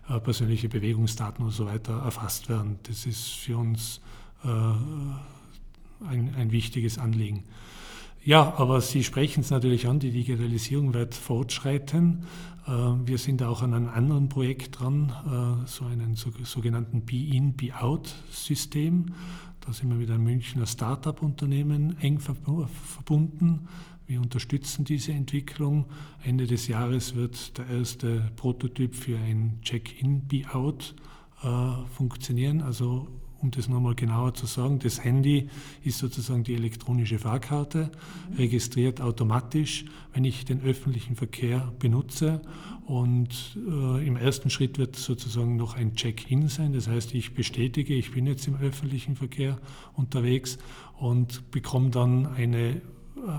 äh, 0.09 0.21
persönliche 0.21 0.69
Bewegungsdaten 0.69 1.45
und 1.45 1.53
so 1.53 1.67
weiter 1.67 1.99
erfasst 2.03 2.49
werden. 2.49 2.79
Das 2.85 3.07
ist 3.07 3.29
für 3.29 3.57
uns 3.57 4.01
äh, 4.45 4.49
ein, 4.49 6.35
ein 6.37 6.51
wichtiges 6.51 6.99
Anliegen. 6.99 7.45
Ja, 8.25 8.55
aber 8.57 8.81
Sie 8.81 9.03
sprechen 9.03 9.41
es 9.41 9.51
natürlich 9.51 9.89
an, 9.89 9.99
die 9.99 10.13
Digitalisierung 10.13 10.95
wird 10.95 11.13
fortschreiten. 11.13 12.25
Äh, 12.69 12.71
wir 12.71 13.19
sind 13.19 13.43
auch 13.43 13.63
an 13.63 13.75
einem 13.75 13.89
anderen 13.89 14.29
Projekt 14.29 14.79
dran, 14.79 15.13
äh, 15.27 15.67
so 15.67 15.87
einen 15.87 16.15
sogenannten 16.15 17.05
Be-in, 17.05 17.55
Be-out-System. 17.55 19.07
Da 19.67 19.73
sind 19.73 19.89
wir 19.89 19.97
mit 19.97 20.09
einem 20.09 20.23
Münchner 20.23 20.67
Start-up-Unternehmen 20.67 21.99
eng 22.01 22.21
verbunden. 22.21 23.67
Wir 24.07 24.21
unterstützen 24.21 24.85
diese 24.85 25.11
Entwicklung. 25.11 25.87
Ende 26.23 26.47
des 26.47 26.69
Jahres 26.69 27.17
wird 27.17 27.59
der 27.59 27.67
erste 27.67 28.31
Prototyp 28.37 28.95
für 28.95 29.19
ein 29.19 29.59
Check-in, 29.63 30.29
Be-out 30.29 30.95
äh, 31.43 31.49
funktionieren, 31.97 32.61
also 32.61 33.09
um 33.43 33.51
das 33.51 33.69
nochmal 33.69 33.95
genauer 33.95 34.35
zu 34.35 34.47
sagen, 34.47 34.79
das 34.79 35.03
Handy 35.03 35.49
ist 35.83 35.99
sozusagen 35.99 36.45
die 36.45 36.55
elektronische 36.55 37.19
Fahrkarte, 37.19 37.91
registriert 38.39 39.01
automatisch, 39.01 39.85
wenn 40.13 40.25
ich 40.25 40.45
den 40.45 40.63
öffentlichen 40.63 41.17
Verkehr 41.17 41.73
benutze. 41.79 42.41
Und 42.87 43.57
äh, 43.57 44.07
im 44.07 44.17
ersten 44.17 44.51
Schritt 44.51 44.79
wird 44.79 44.97
sozusagen 44.97 45.57
noch 45.57 45.77
ein 45.77 45.95
Check-in 45.95 46.49
sein. 46.49 46.73
Das 46.73 46.89
heißt, 46.89 47.15
ich 47.15 47.35
bestätige, 47.35 47.95
ich 47.95 48.13
bin 48.13 48.27
jetzt 48.27 48.47
im 48.47 48.57
öffentlichen 48.57 49.17
Verkehr 49.17 49.59
unterwegs 49.95 50.59
und 50.99 51.51
bekomme 51.51 51.91
dann 51.91 52.27
eine, 52.27 52.77
äh, 52.77 52.81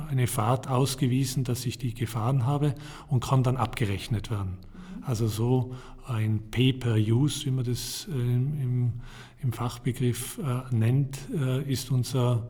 eine 0.09 0.27
Fahrt 0.27 0.69
ausgewiesen, 0.69 1.43
dass 1.43 1.65
ich 1.65 1.77
die 1.77 1.93
gefahren 1.93 2.45
habe 2.45 2.75
und 3.07 3.23
kann 3.23 3.43
dann 3.43 3.57
abgerechnet 3.57 4.31
werden. 4.31 4.57
Also 5.05 5.27
so 5.27 5.75
ein 6.07 6.41
Pay-per-Use, 6.51 7.45
wie 7.45 7.51
man 7.51 7.65
das 7.65 8.07
äh, 8.09 8.13
im, 8.13 8.93
im, 9.43 9.53
Fachbegriff 9.53 10.39
äh, 10.39 10.75
nennt, 10.75 11.19
äh, 11.34 11.62
ist 11.63 11.91
unser 11.91 12.47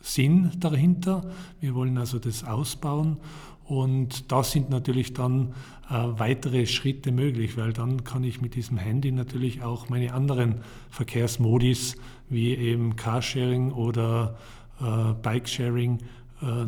Sinn 0.00 0.50
dahinter. 0.58 1.30
Wir 1.60 1.74
wollen 1.74 1.98
also 1.98 2.18
das 2.18 2.44
ausbauen 2.44 3.16
und 3.64 4.30
da 4.30 4.44
sind 4.44 4.70
natürlich 4.70 5.12
dann 5.12 5.54
äh, 5.90 5.94
weitere 5.94 6.66
Schritte 6.66 7.10
möglich, 7.10 7.56
weil 7.56 7.72
dann 7.72 8.04
kann 8.04 8.22
ich 8.22 8.40
mit 8.40 8.54
diesem 8.54 8.78
Handy 8.78 9.10
natürlich 9.10 9.62
auch 9.62 9.88
meine 9.88 10.12
anderen 10.14 10.60
Verkehrsmodis 10.90 11.96
wie 12.28 12.54
eben 12.54 12.96
Carsharing 12.96 13.72
oder 13.72 14.36
äh, 14.80 15.14
Bikesharing 15.20 15.98
äh, 16.42 16.66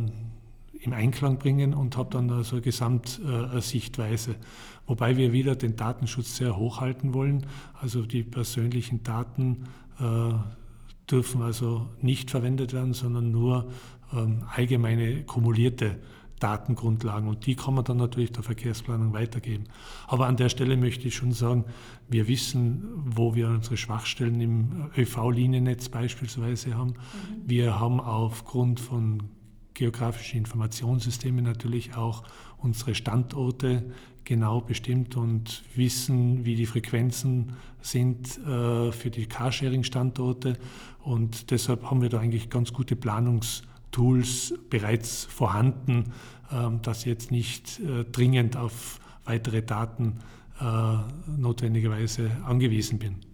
im 0.81 0.92
Einklang 0.92 1.38
bringen 1.38 1.74
und 1.74 1.96
habe 1.96 2.11
dann 2.11 2.31
also 2.31 2.61
Gesamtsichtweise. 2.61 4.37
Wobei 4.88 5.16
wir 5.16 5.33
wieder 5.33 5.55
den 5.55 5.77
Datenschutz 5.77 6.37
sehr 6.37 6.57
hoch 6.57 6.81
halten 6.81 7.14
wollen. 7.14 7.46
Also 7.81 8.03
die 8.03 8.24
persönlichen 8.24 9.05
Daten 9.05 9.64
äh, 10.01 10.33
dürfen 11.09 11.42
also 11.42 11.87
nicht 12.01 12.31
verwendet 12.31 12.72
werden, 12.72 12.94
sondern 12.94 13.31
nur 13.31 13.70
ähm, 14.12 14.44
allgemeine 14.55 15.22
kumulierte 15.24 15.98
Datengrundlagen 16.40 17.29
und 17.29 17.46
die 17.46 17.57
kann 17.57 17.74
man 17.74 17.85
dann 17.85 17.96
natürlich 17.96 18.33
der 18.33 18.44
Verkehrsplanung 18.44 19.12
weitergeben. 19.12 19.64
Aber 20.07 20.27
an 20.27 20.37
der 20.37 20.48
Stelle 20.48 20.77
möchte 20.77 21.09
ich 21.09 21.16
schon 21.16 21.33
sagen, 21.33 21.64
wir 22.09 22.29
wissen, 22.29 22.85
wo 23.05 23.35
wir 23.35 23.48
unsere 23.48 23.77
Schwachstellen 23.77 24.40
im 24.40 24.90
ÖV-Liniennetz 24.96 25.88
beispielsweise 25.88 26.77
haben. 26.77 26.90
Mhm. 26.90 26.94
Wir 27.44 27.81
haben 27.81 28.01
aufgrund 28.01 28.81
von 28.81 29.24
geografischen 29.78 30.38
Informationssystemen 30.38 31.44
natürlich 31.44 31.94
auch 31.94 32.24
unsere 32.58 32.94
Standorte 32.94 33.84
genau 34.24 34.60
bestimmt 34.60 35.16
und 35.16 35.62
wissen, 35.74 36.44
wie 36.44 36.54
die 36.54 36.66
Frequenzen 36.66 37.52
sind 37.80 38.38
äh, 38.38 38.92
für 38.92 39.10
die 39.10 39.26
Carsharing-Standorte. 39.26 40.58
Und 41.02 41.50
deshalb 41.50 41.90
haben 41.90 42.02
wir 42.02 42.10
da 42.10 42.18
eigentlich 42.20 42.50
ganz 42.50 42.72
gute 42.72 42.94
Planungs- 42.94 43.62
Tools 43.90 44.54
bereits 44.70 45.24
vorhanden, 45.24 46.12
ähm, 46.52 46.82
dass 46.82 47.04
jetzt 47.04 47.30
nicht 47.30 47.80
äh, 47.80 48.04
dringend 48.04 48.56
auf 48.56 49.00
weitere 49.24 49.62
Daten 49.62 50.18
äh, 50.60 50.98
notwendigerweise 51.36 52.30
angewiesen 52.44 52.98
bin. 52.98 53.27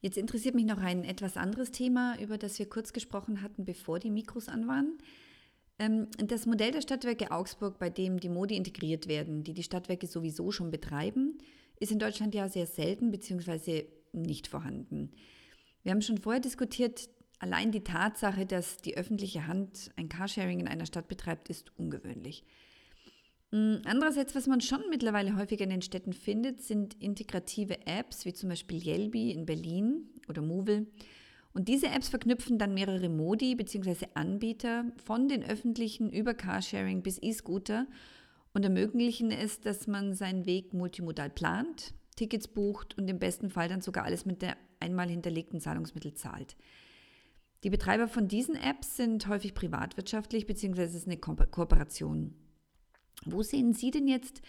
Jetzt 0.00 0.18
interessiert 0.18 0.54
mich 0.54 0.66
noch 0.66 0.78
ein 0.78 1.04
etwas 1.04 1.36
anderes 1.36 1.70
Thema, 1.70 2.18
über 2.20 2.38
das 2.38 2.58
wir 2.58 2.68
kurz 2.68 2.92
gesprochen 2.92 3.42
hatten, 3.42 3.64
bevor 3.64 3.98
die 3.98 4.10
Mikros 4.10 4.48
an 4.48 4.68
waren. 4.68 4.98
Ähm, 5.78 6.08
das 6.18 6.46
Modell 6.46 6.70
der 6.70 6.82
Stadtwerke 6.82 7.30
Augsburg, 7.30 7.78
bei 7.78 7.90
dem 7.90 8.20
die 8.20 8.28
Modi 8.28 8.56
integriert 8.56 9.08
werden, 9.08 9.42
die 9.42 9.54
die 9.54 9.62
Stadtwerke 9.62 10.06
sowieso 10.06 10.52
schon 10.52 10.70
betreiben, 10.70 11.38
ist 11.80 11.92
in 11.92 11.98
Deutschland 11.98 12.34
ja 12.34 12.48
sehr 12.48 12.66
selten 12.66 13.10
bzw. 13.10 13.86
nicht 14.12 14.48
vorhanden. 14.48 15.12
Wir 15.82 15.92
haben 15.92 16.02
schon 16.02 16.18
vorher 16.18 16.40
diskutiert, 16.40 17.08
Allein 17.38 17.70
die 17.70 17.84
Tatsache, 17.84 18.46
dass 18.46 18.78
die 18.78 18.96
öffentliche 18.96 19.46
Hand 19.46 19.90
ein 19.96 20.08
Carsharing 20.08 20.60
in 20.60 20.68
einer 20.68 20.86
Stadt 20.86 21.08
betreibt, 21.08 21.50
ist 21.50 21.70
ungewöhnlich. 21.78 22.44
Hm, 23.56 23.80
andererseits, 23.86 24.34
was 24.34 24.46
man 24.46 24.60
schon 24.60 24.82
mittlerweile 24.90 25.34
häufiger 25.34 25.64
in 25.64 25.70
den 25.70 25.80
Städten 25.80 26.12
findet, 26.12 26.60
sind 26.60 26.94
integrative 27.02 27.86
Apps, 27.86 28.26
wie 28.26 28.34
zum 28.34 28.50
Beispiel 28.50 28.86
Yelby 28.86 29.30
in 29.30 29.46
Berlin 29.46 30.10
oder 30.28 30.42
Movil. 30.42 30.86
Und 31.54 31.66
diese 31.68 31.86
Apps 31.86 32.10
verknüpfen 32.10 32.58
dann 32.58 32.74
mehrere 32.74 33.08
Modi 33.08 33.54
bzw. 33.54 34.08
Anbieter 34.12 34.84
von 35.02 35.26
den 35.26 35.42
öffentlichen 35.42 36.12
über 36.12 36.34
Carsharing 36.34 37.02
bis 37.02 37.18
E-Scooter 37.22 37.86
und 38.52 38.62
ermöglichen 38.62 39.30
es, 39.30 39.62
dass 39.62 39.86
man 39.86 40.12
seinen 40.12 40.44
Weg 40.44 40.74
multimodal 40.74 41.30
plant, 41.30 41.94
Tickets 42.14 42.48
bucht 42.48 42.98
und 42.98 43.08
im 43.08 43.18
besten 43.18 43.48
Fall 43.48 43.70
dann 43.70 43.80
sogar 43.80 44.04
alles 44.04 44.26
mit 44.26 44.42
der 44.42 44.58
einmal 44.80 45.08
hinterlegten 45.08 45.60
Zahlungsmittel 45.60 46.12
zahlt. 46.12 46.56
Die 47.64 47.70
Betreiber 47.70 48.06
von 48.06 48.28
diesen 48.28 48.54
Apps 48.54 48.98
sind 48.98 49.26
häufig 49.28 49.54
privatwirtschaftlich 49.54 50.46
bzw. 50.46 50.82
es 50.82 50.94
ist 50.94 51.06
eine 51.06 51.16
Ko 51.16 51.34
Kooperation. 51.34 52.34
Wo 53.24 53.42
sehen 53.42 53.72
Sie 53.72 53.90
denn 53.90 54.08
jetzt 54.08 54.42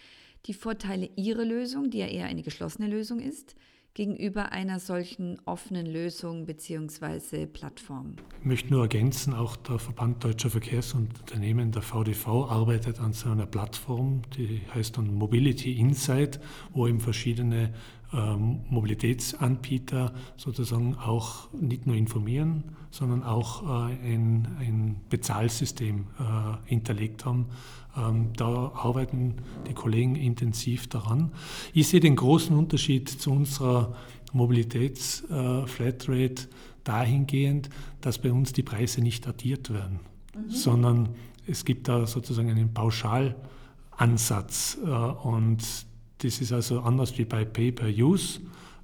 die 0.46 0.54
Vorteile 0.54 1.10
Ihrer 1.16 1.44
Lösung, 1.44 1.90
die 1.90 1.98
ja 1.98 2.06
eher 2.06 2.26
eine 2.26 2.42
geschlossene 2.42 2.88
Lösung 2.88 3.20
ist, 3.20 3.56
gegenüber 3.94 4.52
einer 4.52 4.78
solchen 4.78 5.40
offenen 5.44 5.86
Lösung 5.86 6.46
bzw. 6.46 7.46
Plattform? 7.46 8.14
Ich 8.40 8.46
möchte 8.46 8.70
nur 8.70 8.82
ergänzen, 8.82 9.34
auch 9.34 9.56
der 9.56 9.80
Verband 9.80 10.22
Deutscher 10.22 10.50
Verkehrsunternehmen, 10.50 11.72
der 11.72 11.82
VDV, 11.82 12.48
arbeitet 12.48 13.00
an 13.00 13.12
so 13.12 13.28
einer 13.30 13.46
Plattform, 13.46 14.22
die 14.36 14.60
heißt 14.72 14.96
dann 14.96 15.12
Mobility 15.12 15.72
Insight, 15.72 16.38
wo 16.72 16.86
eben 16.86 17.00
verschiedene 17.00 17.74
Mobilitätsanbieter 18.10 20.12
sozusagen 20.36 20.96
auch 20.96 21.52
nicht 21.52 21.86
nur 21.86 21.94
informieren, 21.94 22.64
sondern 22.90 23.22
auch 23.22 23.62
äh, 23.62 23.92
ein, 24.14 24.48
ein 24.58 25.00
Bezahlsystem 25.10 26.06
äh, 26.18 26.56
hinterlegt 26.64 27.26
haben. 27.26 27.48
Ähm, 27.96 28.32
da 28.34 28.72
arbeiten 28.74 29.36
die 29.68 29.74
Kollegen 29.74 30.16
intensiv 30.16 30.88
daran. 30.88 31.30
Ich 31.74 31.88
sehe 31.88 32.00
den 32.00 32.16
großen 32.16 32.56
Unterschied 32.56 33.10
zu 33.10 33.30
unserer 33.30 33.94
Mobilitätsflatrate 34.32 36.44
äh, 36.44 36.48
dahingehend, 36.84 37.68
dass 38.00 38.16
bei 38.18 38.32
uns 38.32 38.54
die 38.54 38.62
Preise 38.62 39.02
nicht 39.02 39.28
addiert 39.28 39.68
werden, 39.70 40.00
mhm. 40.34 40.50
sondern 40.50 41.10
es 41.46 41.66
gibt 41.66 41.88
da 41.88 42.06
sozusagen 42.06 42.50
einen 42.50 42.72
Pauschalansatz 42.72 44.78
und 45.22 45.87
das 46.18 46.40
ist 46.40 46.52
also 46.52 46.80
anders 46.80 47.16
wie 47.18 47.24
bei 47.24 47.44
Pay-per-Use. 47.44 48.40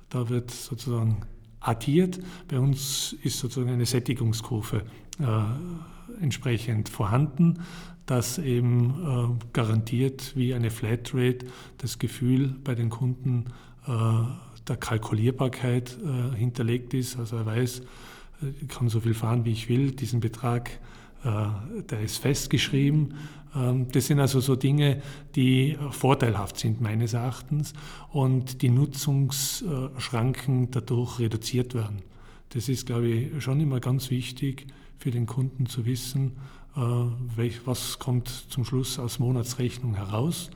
Da 0.09 0.29
wird 0.29 0.51
sozusagen 0.51 1.23
addiert. 1.61 2.21
Bei 2.49 2.59
uns 2.59 3.17
ist 3.23 3.39
sozusagen 3.39 3.73
eine 3.73 3.87
Sättigungskurve 3.87 4.83
äh, 5.19 6.23
entsprechend 6.23 6.89
vorhanden, 6.89 7.61
das 8.07 8.39
eben 8.39 9.39
äh, 9.41 9.47
garantiert 9.53 10.37
wie 10.37 10.55
eine 10.55 10.71
Flatrate 10.71 11.47
das 11.79 11.99
Gefühl 11.99 12.55
bei 12.63 12.75
den 12.75 12.91
Kunden 12.91 13.47
äh, 13.87 13.91
der 14.69 14.77
Kalkulierbarkeit 14.77 15.99
äh, 16.05 16.37
hinterlegt 16.37 16.95
ist. 16.95 17.19
Also 17.19 17.37
er 17.37 17.47
weiß, 17.47 17.81
äh, 17.81 17.85
ich 18.61 18.69
kann 18.69 18.89
so 18.89 19.01
viel 19.01 19.15
fahren, 19.15 19.45
wie 19.45 19.53
ich 19.53 19.69
will, 19.69 19.91
diesen 19.91 20.21
Betrag 20.21 20.71
äh, 21.25 21.47
der 21.91 22.01
ist 22.01 22.19
festgeschrieben. 22.19 23.15
Ähm, 23.55 23.89
das 23.93 24.07
sind 24.07 24.21
also 24.21 24.41
so 24.41 24.57
Dinge, 24.57 25.03
die 25.35 25.77
vorteilhaft 25.91 26.59
sind 26.59 26.81
meines 26.81 27.13
Erachtens 27.13 27.75
und 28.11 28.63
die 28.63 28.71
Nutzungsschranken 28.71 30.71
dadurch 30.71 31.19
reduziert 31.19 31.75
werden. 31.75 32.03
Das 32.51 32.69
ist, 32.69 32.87
glaube 32.87 33.09
ich, 33.09 33.43
schon 33.43 33.61
immer 33.61 33.81
ganz 33.81 34.11
wichtig 34.11 34.67
für 34.99 35.11
den 35.11 35.27
Kunden 35.27 35.67
zu 35.67 35.87
wissen, 35.87 36.37
äh, 36.77 37.51
was 37.65 37.99
kommt 37.99 38.29
zum 38.29 38.65
Schluss 38.65 38.99
aus 38.99 39.19
Monatsrechnung 39.19 39.95
heraus 39.95 40.51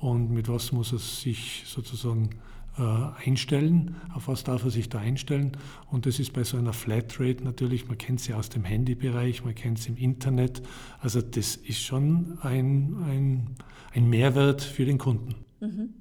und 0.00 0.30
mit 0.30 0.48
was 0.48 0.72
muss 0.72 0.92
er 0.92 0.98
sich 0.98 1.64
sozusagen 1.66 2.30
einstellen, 2.76 3.96
auf 4.14 4.28
was 4.28 4.44
darf 4.44 4.64
er 4.64 4.70
sich 4.70 4.88
da 4.88 4.98
einstellen. 4.98 5.52
Und 5.90 6.06
das 6.06 6.18
ist 6.18 6.32
bei 6.32 6.42
so 6.42 6.56
einer 6.56 6.72
Flatrate 6.72 7.44
natürlich, 7.44 7.86
man 7.86 7.98
kennt 7.98 8.20
sie 8.20 8.32
aus 8.32 8.48
dem 8.48 8.64
Handybereich, 8.64 9.44
man 9.44 9.54
kennt 9.54 9.78
sie 9.78 9.90
im 9.90 9.96
Internet. 9.96 10.62
Also 11.00 11.20
das 11.20 11.56
ist 11.56 11.82
schon 11.82 12.38
ein, 12.40 12.96
ein, 13.04 13.50
ein 13.94 14.08
Mehrwert 14.08 14.62
für 14.62 14.86
den 14.86 14.96
Kunden. 14.96 15.34
Mhm. 15.60 15.94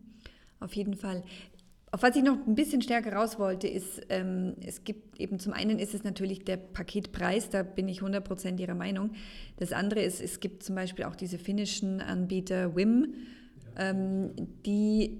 Auf 0.61 0.73
jeden 0.73 0.95
Fall. 0.95 1.23
Auf 1.93 2.03
was 2.03 2.15
ich 2.15 2.23
noch 2.23 2.37
ein 2.47 2.55
bisschen 2.55 2.81
stärker 2.81 3.11
raus 3.11 3.37
wollte, 3.37 3.67
ist, 3.67 4.01
ähm, 4.07 4.53
es 4.65 4.85
gibt 4.85 5.19
eben 5.19 5.39
zum 5.39 5.51
einen 5.51 5.77
ist 5.77 5.93
es 5.93 6.05
natürlich 6.05 6.45
der 6.45 6.55
Paketpreis, 6.55 7.49
da 7.49 7.63
bin 7.63 7.89
ich 7.89 7.99
100% 7.99 8.57
Ihrer 8.61 8.75
Meinung. 8.75 9.11
Das 9.57 9.73
andere 9.73 10.01
ist, 10.01 10.21
es 10.21 10.39
gibt 10.39 10.63
zum 10.63 10.75
Beispiel 10.75 11.03
auch 11.03 11.17
diese 11.17 11.37
finnischen 11.37 11.99
Anbieter 11.99 12.77
WIM, 12.77 13.13
ähm, 13.75 14.31
die 14.65 15.19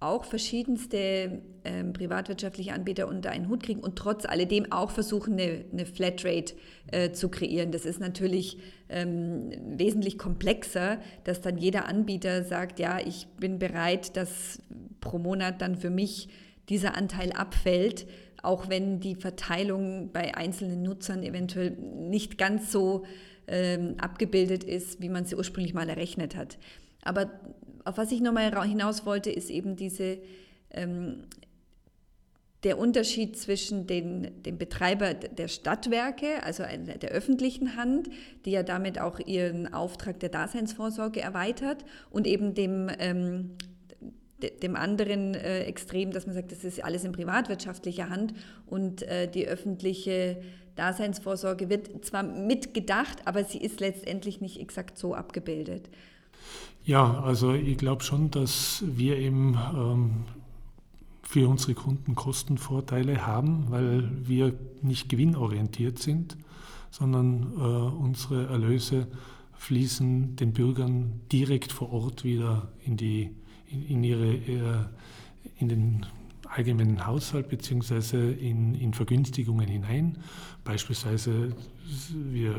auch 0.00 0.24
verschiedenste 0.24 1.42
ähm, 1.62 1.92
privatwirtschaftliche 1.92 2.72
Anbieter 2.72 3.06
unter 3.06 3.30
einen 3.30 3.48
Hut 3.48 3.62
kriegen 3.62 3.80
und 3.80 3.96
trotz 3.96 4.24
alledem 4.24 4.72
auch 4.72 4.90
versuchen, 4.90 5.34
eine, 5.34 5.64
eine 5.70 5.84
Flatrate 5.84 6.54
äh, 6.90 7.12
zu 7.12 7.28
kreieren. 7.28 7.70
Das 7.70 7.84
ist 7.84 8.00
natürlich 8.00 8.58
ähm, 8.88 9.50
wesentlich 9.76 10.16
komplexer, 10.16 10.98
dass 11.24 11.42
dann 11.42 11.58
jeder 11.58 11.86
Anbieter 11.86 12.44
sagt, 12.44 12.78
ja, 12.78 12.98
ich 12.98 13.26
bin 13.38 13.58
bereit, 13.58 14.16
dass 14.16 14.62
pro 15.00 15.18
Monat 15.18 15.60
dann 15.60 15.76
für 15.76 15.90
mich 15.90 16.28
dieser 16.70 16.96
Anteil 16.96 17.32
abfällt, 17.32 18.06
auch 18.42 18.70
wenn 18.70 19.00
die 19.00 19.16
Verteilung 19.16 20.12
bei 20.12 20.34
einzelnen 20.34 20.82
Nutzern 20.82 21.22
eventuell 21.22 21.72
nicht 21.72 22.38
ganz 22.38 22.72
so 22.72 23.04
ähm, 23.46 23.96
abgebildet 23.98 24.64
ist, 24.64 25.02
wie 25.02 25.10
man 25.10 25.26
sie 25.26 25.36
ursprünglich 25.36 25.74
mal 25.74 25.90
errechnet 25.90 26.36
hat. 26.36 26.58
Aber 27.02 27.30
auf 27.90 27.98
was 27.98 28.12
ich 28.12 28.20
nochmal 28.20 28.50
hinaus 28.66 29.04
wollte, 29.04 29.30
ist 29.30 29.50
eben 29.50 29.74
diese, 29.74 30.18
ähm, 30.70 31.24
der 32.62 32.78
Unterschied 32.78 33.36
zwischen 33.36 33.86
den, 33.86 34.42
dem 34.44 34.58
Betreiber 34.58 35.14
der 35.14 35.48
Stadtwerke, 35.48 36.42
also 36.44 36.62
der 36.62 37.10
öffentlichen 37.10 37.76
Hand, 37.76 38.08
die 38.44 38.52
ja 38.52 38.62
damit 38.62 39.00
auch 39.00 39.18
ihren 39.18 39.72
Auftrag 39.74 40.20
der 40.20 40.28
Daseinsvorsorge 40.28 41.20
erweitert, 41.20 41.84
und 42.10 42.26
eben 42.26 42.54
dem 42.54 42.90
ähm, 42.98 43.56
dem 44.62 44.74
anderen 44.74 45.34
äh, 45.34 45.64
Extrem, 45.64 46.12
dass 46.12 46.26
man 46.26 46.34
sagt, 46.34 46.50
das 46.50 46.64
ist 46.64 46.82
alles 46.82 47.04
in 47.04 47.12
privatwirtschaftlicher 47.12 48.08
Hand 48.08 48.32
und 48.64 49.02
äh, 49.02 49.28
die 49.28 49.46
öffentliche 49.46 50.40
Daseinsvorsorge 50.76 51.68
wird 51.68 52.04
zwar 52.06 52.22
mitgedacht, 52.22 53.18
aber 53.26 53.44
sie 53.44 53.58
ist 53.58 53.80
letztendlich 53.80 54.40
nicht 54.40 54.58
exakt 54.58 54.96
so 54.96 55.14
abgebildet. 55.14 55.90
Ja, 56.84 57.20
also 57.20 57.52
ich 57.52 57.76
glaube 57.76 58.02
schon, 58.02 58.30
dass 58.30 58.82
wir 58.86 59.16
eben 59.18 59.56
ähm, 59.74 60.10
für 61.22 61.48
unsere 61.48 61.74
Kunden 61.74 62.14
Kostenvorteile 62.14 63.26
haben, 63.26 63.66
weil 63.70 64.10
wir 64.26 64.54
nicht 64.82 65.08
gewinnorientiert 65.08 65.98
sind, 65.98 66.36
sondern 66.90 67.52
äh, 67.56 67.60
unsere 67.60 68.46
Erlöse 68.46 69.06
fließen 69.52 70.36
den 70.36 70.52
Bürgern 70.52 71.20
direkt 71.30 71.70
vor 71.70 71.92
Ort 71.92 72.24
wieder 72.24 72.72
in, 72.84 72.96
die, 72.96 73.30
in, 73.68 73.86
in 73.86 74.04
ihre, 74.04 74.34
äh, 74.34 74.84
in 75.58 75.68
den 75.68 76.06
allgemeinen 76.54 77.06
Haushalt 77.06 77.48
bzw. 77.48 78.32
In, 78.32 78.74
in 78.74 78.92
Vergünstigungen 78.92 79.68
hinein. 79.68 80.18
Beispielsweise 80.64 81.54
wir 82.14 82.54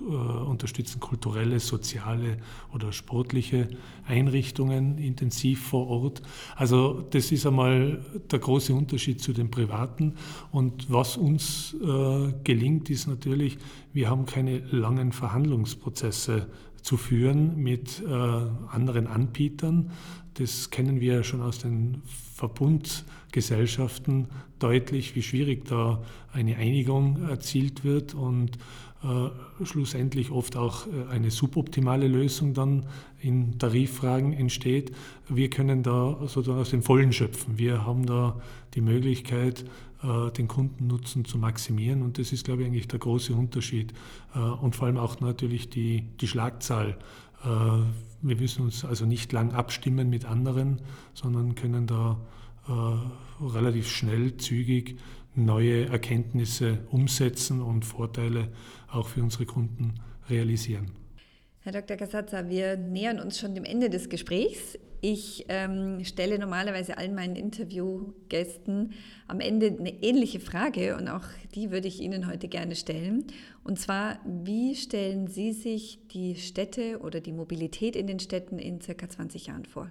äh, 0.00 0.04
unterstützen 0.04 1.00
kulturelle, 1.00 1.60
soziale 1.60 2.38
oder 2.72 2.92
sportliche 2.92 3.68
Einrichtungen 4.06 4.98
intensiv 4.98 5.62
vor 5.62 5.88
Ort. 5.88 6.22
Also 6.56 7.02
das 7.10 7.32
ist 7.32 7.46
einmal 7.46 8.04
der 8.30 8.38
große 8.38 8.74
Unterschied 8.74 9.20
zu 9.20 9.32
den 9.32 9.50
privaten. 9.50 10.14
Und 10.50 10.90
was 10.90 11.16
uns 11.16 11.74
äh, 11.82 12.32
gelingt, 12.44 12.90
ist 12.90 13.06
natürlich, 13.06 13.58
wir 13.92 14.08
haben 14.08 14.26
keine 14.26 14.58
langen 14.58 15.12
Verhandlungsprozesse 15.12 16.46
zu 16.82 16.96
führen 16.96 17.56
mit 17.56 18.02
äh, 18.02 18.10
anderen 18.10 19.06
Anbietern. 19.06 19.90
Das 20.34 20.70
kennen 20.70 21.00
wir 21.00 21.24
schon 21.24 21.42
aus 21.42 21.58
den 21.58 22.02
Verbundgesellschaften 22.34 24.28
deutlich, 24.58 25.14
wie 25.14 25.22
schwierig 25.22 25.66
da 25.66 26.02
eine 26.32 26.56
Einigung 26.56 27.28
erzielt 27.28 27.84
wird 27.84 28.14
und 28.14 28.58
äh, 29.04 29.64
schlussendlich 29.64 30.30
oft 30.30 30.56
auch 30.56 30.86
äh, 30.86 31.10
eine 31.10 31.30
suboptimale 31.30 32.06
Lösung 32.06 32.54
dann 32.54 32.86
in 33.20 33.58
Tariffragen 33.58 34.32
entsteht. 34.32 34.92
Wir 35.28 35.50
können 35.50 35.82
da 35.82 36.18
sozusagen 36.20 36.60
aus 36.60 36.70
dem 36.70 36.82
Vollen 36.82 37.12
schöpfen. 37.12 37.58
Wir 37.58 37.84
haben 37.84 38.06
da 38.06 38.40
die 38.74 38.80
Möglichkeit, 38.80 39.64
äh, 40.02 40.30
den 40.32 40.46
Kundennutzen 40.46 41.24
zu 41.24 41.38
maximieren 41.38 42.02
und 42.02 42.18
das 42.18 42.32
ist, 42.32 42.44
glaube 42.44 42.62
ich, 42.62 42.68
eigentlich 42.68 42.88
der 42.88 43.00
große 43.00 43.34
Unterschied 43.34 43.92
äh, 44.34 44.38
und 44.38 44.76
vor 44.76 44.86
allem 44.86 44.98
auch 44.98 45.20
natürlich 45.20 45.68
die, 45.68 46.04
die 46.20 46.28
Schlagzahl. 46.28 46.96
Äh, 47.44 47.48
wir 48.22 48.36
müssen 48.36 48.62
uns 48.62 48.84
also 48.84 49.04
nicht 49.04 49.32
lang 49.32 49.52
abstimmen 49.52 50.08
mit 50.10 50.24
anderen, 50.24 50.80
sondern 51.14 51.54
können 51.54 51.86
da 51.86 52.20
relativ 53.40 53.88
schnell, 53.88 54.36
zügig 54.36 55.00
neue 55.34 55.86
Erkenntnisse 55.86 56.78
umsetzen 56.90 57.60
und 57.60 57.84
Vorteile 57.84 58.52
auch 58.90 59.08
für 59.08 59.22
unsere 59.22 59.46
Kunden 59.46 59.94
realisieren. 60.28 60.92
Herr 61.60 61.72
Dr. 61.72 61.96
Casazza, 61.96 62.48
wir 62.48 62.76
nähern 62.76 63.20
uns 63.20 63.38
schon 63.38 63.54
dem 63.54 63.64
Ende 63.64 63.88
des 63.88 64.08
Gesprächs. 64.08 64.78
Ich 65.04 65.46
ähm, 65.48 66.04
stelle 66.04 66.38
normalerweise 66.38 66.96
allen 66.96 67.16
meinen 67.16 67.34
Interviewgästen 67.34 68.92
am 69.26 69.40
Ende 69.40 69.66
eine 69.76 70.00
ähnliche 70.00 70.38
Frage 70.38 70.96
und 70.96 71.08
auch 71.08 71.24
die 71.56 71.72
würde 71.72 71.88
ich 71.88 72.00
Ihnen 72.00 72.28
heute 72.28 72.46
gerne 72.46 72.76
stellen. 72.76 73.24
Und 73.64 73.80
zwar, 73.80 74.20
wie 74.24 74.76
stellen 74.76 75.26
Sie 75.26 75.52
sich 75.52 75.98
die 76.12 76.36
Städte 76.36 77.00
oder 77.00 77.20
die 77.20 77.32
Mobilität 77.32 77.96
in 77.96 78.06
den 78.06 78.20
Städten 78.20 78.60
in 78.60 78.80
circa 78.80 79.08
20 79.08 79.48
Jahren 79.48 79.64
vor? 79.64 79.90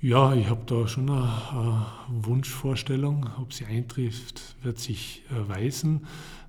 Ja, 0.00 0.32
ich 0.32 0.48
habe 0.48 0.62
da 0.64 0.88
schon 0.88 1.10
eine, 1.10 1.28
eine, 1.50 1.86
Wunschvorstellung. 2.24 3.28
Ob 3.42 3.52
sie 3.52 3.66
eintrifft, 3.66 4.56
wird 4.62 4.78
sich 4.78 5.22
erweisen. 5.28 6.06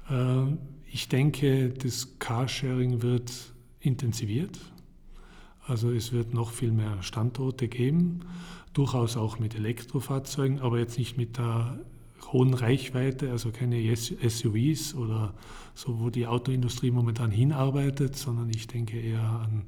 Äh, 0.09 0.45
ich 0.89 1.09
denke, 1.09 1.71
das 1.71 2.19
Carsharing 2.19 3.01
wird 3.01 3.33
intensiviert. 3.81 4.57
Also 5.67 5.91
es 5.91 6.11
wird 6.11 6.33
noch 6.33 6.51
viel 6.51 6.71
mehr 6.71 7.01
Standorte 7.01 7.67
geben, 7.67 8.21
durchaus 8.73 9.17
auch 9.17 9.39
mit 9.39 9.55
Elektrofahrzeugen, 9.55 10.59
aber 10.59 10.79
jetzt 10.79 10.97
nicht 10.97 11.17
mit 11.17 11.37
der 11.37 11.79
hohen 12.31 12.53
Reichweite, 12.53 13.31
also 13.31 13.51
keine 13.51 13.95
SUVs 13.95 14.95
oder 14.95 15.33
so, 15.75 15.99
wo 15.99 16.09
die 16.09 16.27
Autoindustrie 16.27 16.91
momentan 16.91 17.31
hinarbeitet, 17.31 18.15
sondern 18.15 18.49
ich 18.49 18.67
denke 18.67 18.99
eher 18.99 19.21
an 19.21 19.63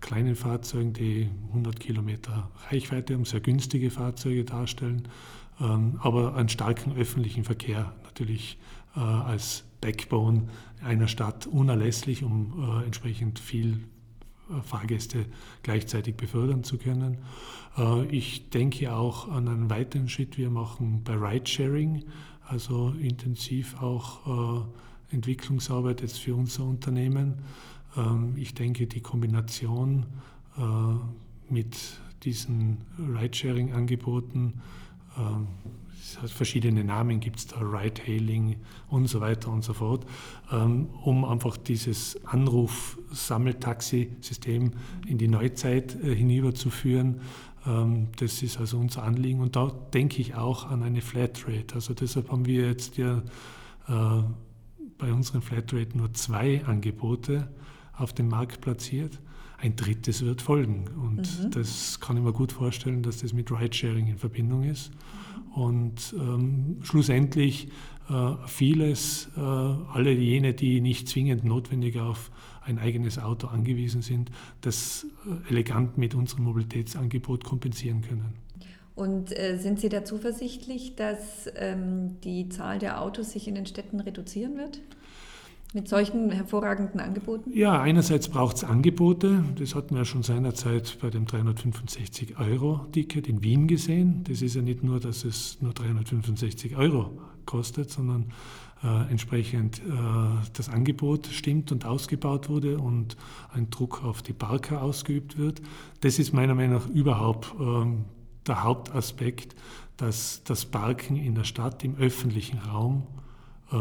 kleinen 0.00 0.36
Fahrzeugen, 0.36 0.92
die 0.92 1.28
100 1.48 1.78
Kilometer 1.78 2.50
Reichweite 2.70 3.14
haben, 3.14 3.24
sehr 3.24 3.40
günstige 3.40 3.90
Fahrzeuge 3.90 4.44
darstellen, 4.44 5.08
ähm, 5.60 5.98
aber 6.00 6.34
einen 6.34 6.48
starken 6.48 6.96
öffentlichen 6.96 7.44
Verkehr 7.44 7.92
natürlich 8.04 8.58
äh, 8.96 9.00
als 9.00 9.64
Backbone 9.80 10.48
einer 10.82 11.08
Stadt 11.08 11.46
unerlässlich, 11.46 12.22
um 12.22 12.80
äh, 12.80 12.84
entsprechend 12.84 13.38
viel 13.38 13.84
Fahrgäste 14.62 15.26
gleichzeitig 15.62 16.16
befördern 16.16 16.64
zu 16.64 16.78
können. 16.78 17.18
Ich 18.10 18.50
denke 18.50 18.94
auch 18.94 19.28
an 19.28 19.48
einen 19.48 19.70
weiteren 19.70 20.08
Schritt. 20.08 20.36
Wir 20.36 20.50
machen 20.50 21.02
bei 21.04 21.14
Ridesharing, 21.14 22.04
also 22.46 22.90
intensiv 23.00 23.80
auch 23.80 24.66
Entwicklungsarbeit 25.12 26.00
jetzt 26.00 26.18
für 26.18 26.34
unser 26.34 26.64
Unternehmen. 26.64 27.34
Ähm, 27.96 28.34
ich 28.36 28.54
denke, 28.54 28.86
die 28.86 29.00
Kombination 29.00 30.06
äh, 30.56 31.52
mit 31.52 31.76
diesen 32.22 32.78
Ridesharing-Angeboten, 32.98 34.60
ähm, 35.18 35.48
verschiedene 36.26 36.84
Namen, 36.84 37.20
gibt 37.20 37.38
es 37.38 37.46
da 37.46 37.60
Ride-Hailing 37.60 38.56
und 38.88 39.06
so 39.06 39.20
weiter 39.20 39.50
und 39.50 39.62
so 39.62 39.74
fort, 39.74 40.04
ähm, 40.50 40.88
um 41.02 41.24
einfach 41.24 41.56
dieses 41.56 42.18
Anruf-Sammeltaxi-System 42.26 44.72
in 45.06 45.18
die 45.18 45.28
Neuzeit 45.28 45.94
äh, 46.02 46.12
hinüberzuführen. 46.14 47.20
Das 48.16 48.42
ist 48.42 48.58
also 48.58 48.76
unser 48.76 49.04
Anliegen 49.04 49.38
und 49.38 49.54
da 49.54 49.70
denke 49.94 50.20
ich 50.20 50.34
auch 50.34 50.68
an 50.68 50.82
eine 50.82 51.00
Flatrate. 51.00 51.76
Also 51.76 51.94
deshalb 51.94 52.32
haben 52.32 52.44
wir 52.44 52.66
jetzt 52.66 52.96
ja 52.96 53.22
äh, 53.86 54.22
bei 54.98 55.12
unseren 55.12 55.42
Flatrate 55.42 55.96
nur 55.96 56.12
zwei 56.12 56.64
Angebote 56.64 57.46
auf 57.96 58.12
dem 58.12 58.28
Markt 58.28 58.60
platziert. 58.60 59.20
Ein 59.62 59.76
drittes 59.76 60.24
wird 60.24 60.42
folgen. 60.42 60.88
Und 61.00 61.18
mhm. 61.18 61.50
das 61.52 62.00
kann 62.00 62.16
ich 62.16 62.22
mir 62.22 62.32
gut 62.32 62.50
vorstellen, 62.50 63.02
dass 63.04 63.18
das 63.18 63.32
mit 63.32 63.50
Ridesharing 63.52 64.08
in 64.08 64.18
Verbindung 64.18 64.64
ist. 64.64 64.90
Und 65.54 66.14
ähm, 66.18 66.78
schlussendlich 66.82 67.68
äh, 68.10 68.34
vieles, 68.48 69.28
äh, 69.36 69.40
alle 69.40 70.10
jene, 70.10 70.52
die 70.52 70.80
nicht 70.80 71.08
zwingend 71.08 71.44
notwendig 71.44 72.00
auf 72.00 72.32
ein 72.64 72.80
eigenes 72.80 73.18
Auto 73.20 73.46
angewiesen 73.46 74.02
sind, 74.02 74.32
das 74.62 75.06
äh, 75.26 75.50
elegant 75.50 75.96
mit 75.96 76.16
unserem 76.16 76.44
Mobilitätsangebot 76.44 77.44
kompensieren 77.44 78.02
können. 78.02 78.34
Und 78.96 79.38
äh, 79.38 79.58
sind 79.58 79.78
Sie 79.78 79.88
da 79.88 80.04
zuversichtlich, 80.04 80.96
dass 80.96 81.48
ähm, 81.54 82.20
die 82.24 82.48
Zahl 82.48 82.80
der 82.80 83.00
Autos 83.00 83.30
sich 83.30 83.46
in 83.46 83.54
den 83.54 83.66
Städten 83.66 84.00
reduzieren 84.00 84.56
wird? 84.56 84.80
Mit 85.74 85.88
solchen 85.88 86.30
hervorragenden 86.30 87.00
Angeboten? 87.00 87.50
Ja, 87.54 87.80
einerseits 87.80 88.28
braucht 88.28 88.56
es 88.56 88.64
Angebote. 88.64 89.42
Das 89.58 89.74
hatten 89.74 89.96
wir 89.96 90.04
schon 90.04 90.22
seinerzeit 90.22 90.98
bei 91.00 91.08
dem 91.08 91.24
365-Euro-Ticket 91.24 93.26
in 93.26 93.42
Wien 93.42 93.68
gesehen. 93.68 94.22
Das 94.24 94.42
ist 94.42 94.54
ja 94.54 94.60
nicht 94.60 94.84
nur, 94.84 95.00
dass 95.00 95.24
es 95.24 95.62
nur 95.62 95.72
365 95.72 96.76
Euro 96.76 97.18
kostet, 97.46 97.90
sondern 97.90 98.32
äh, 98.84 99.10
entsprechend 99.10 99.78
äh, 99.78 99.82
das 100.52 100.68
Angebot 100.68 101.28
stimmt 101.28 101.72
und 101.72 101.86
ausgebaut 101.86 102.50
wurde 102.50 102.78
und 102.78 103.16
ein 103.54 103.70
Druck 103.70 104.04
auf 104.04 104.20
die 104.20 104.34
Parker 104.34 104.82
ausgeübt 104.82 105.38
wird. 105.38 105.62
Das 106.00 106.18
ist 106.18 106.34
meiner 106.34 106.54
Meinung 106.54 106.80
nach 106.80 106.88
überhaupt 106.88 107.54
äh, 107.58 107.86
der 108.46 108.62
Hauptaspekt, 108.62 109.54
dass 109.96 110.42
das 110.44 110.66
Parken 110.66 111.16
in 111.16 111.34
der 111.34 111.44
Stadt, 111.44 111.84
im 111.84 111.96
öffentlichen 111.96 112.58
Raum, 112.58 113.06
äh, 113.70 113.76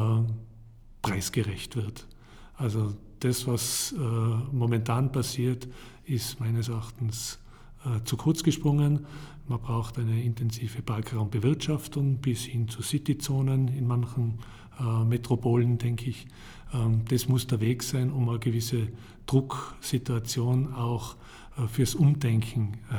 preisgerecht 1.01 1.75
wird. 1.75 2.07
Also 2.55 2.95
das, 3.19 3.47
was 3.47 3.93
äh, 3.93 3.99
momentan 3.99 5.11
passiert, 5.11 5.67
ist 6.05 6.39
meines 6.39 6.69
Erachtens 6.69 7.39
äh, 7.85 8.03
zu 8.03 8.17
kurz 8.17 8.43
gesprungen. 8.43 9.05
Man 9.47 9.59
braucht 9.59 9.97
eine 9.97 10.23
intensive 10.23 10.81
Parkraumbewirtschaftung 10.81 12.17
bis 12.17 12.45
hin 12.45 12.67
zu 12.67 12.81
Cityzonen 12.81 13.67
in 13.67 13.87
manchen 13.87 14.39
äh, 14.79 15.03
Metropolen, 15.03 15.77
denke 15.77 16.09
ich. 16.09 16.27
Ähm, 16.73 17.03
das 17.09 17.27
muss 17.27 17.47
der 17.47 17.61
Weg 17.61 17.83
sein, 17.83 18.11
um 18.11 18.29
eine 18.29 18.39
gewisse 18.39 18.87
Drucksituation 19.25 20.73
auch 20.73 21.15
äh, 21.57 21.67
fürs 21.67 21.95
Umdenken 21.95 22.77
äh, 22.89 22.93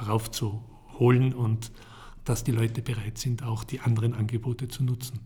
heraufzuholen 0.00 1.32
und 1.32 1.72
dass 2.24 2.44
die 2.44 2.52
Leute 2.52 2.82
bereit 2.82 3.18
sind, 3.18 3.42
auch 3.42 3.64
die 3.64 3.80
anderen 3.80 4.14
Angebote 4.14 4.68
zu 4.68 4.82
nutzen. 4.82 5.20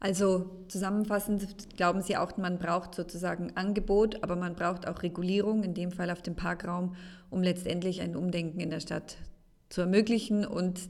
Also 0.00 0.50
zusammenfassend 0.68 1.76
glauben 1.76 2.00
Sie 2.00 2.16
auch, 2.16 2.38
man 2.38 2.58
braucht 2.58 2.94
sozusagen 2.94 3.54
Angebot, 3.54 4.22
aber 4.22 4.34
man 4.34 4.54
braucht 4.54 4.88
auch 4.88 5.02
Regulierung, 5.02 5.62
in 5.62 5.74
dem 5.74 5.92
Fall 5.92 6.10
auf 6.10 6.22
dem 6.22 6.34
Parkraum, 6.34 6.94
um 7.28 7.42
letztendlich 7.42 8.00
ein 8.00 8.16
Umdenken 8.16 8.60
in 8.60 8.70
der 8.70 8.80
Stadt 8.80 9.18
zu 9.68 9.82
ermöglichen 9.82 10.46
und 10.46 10.80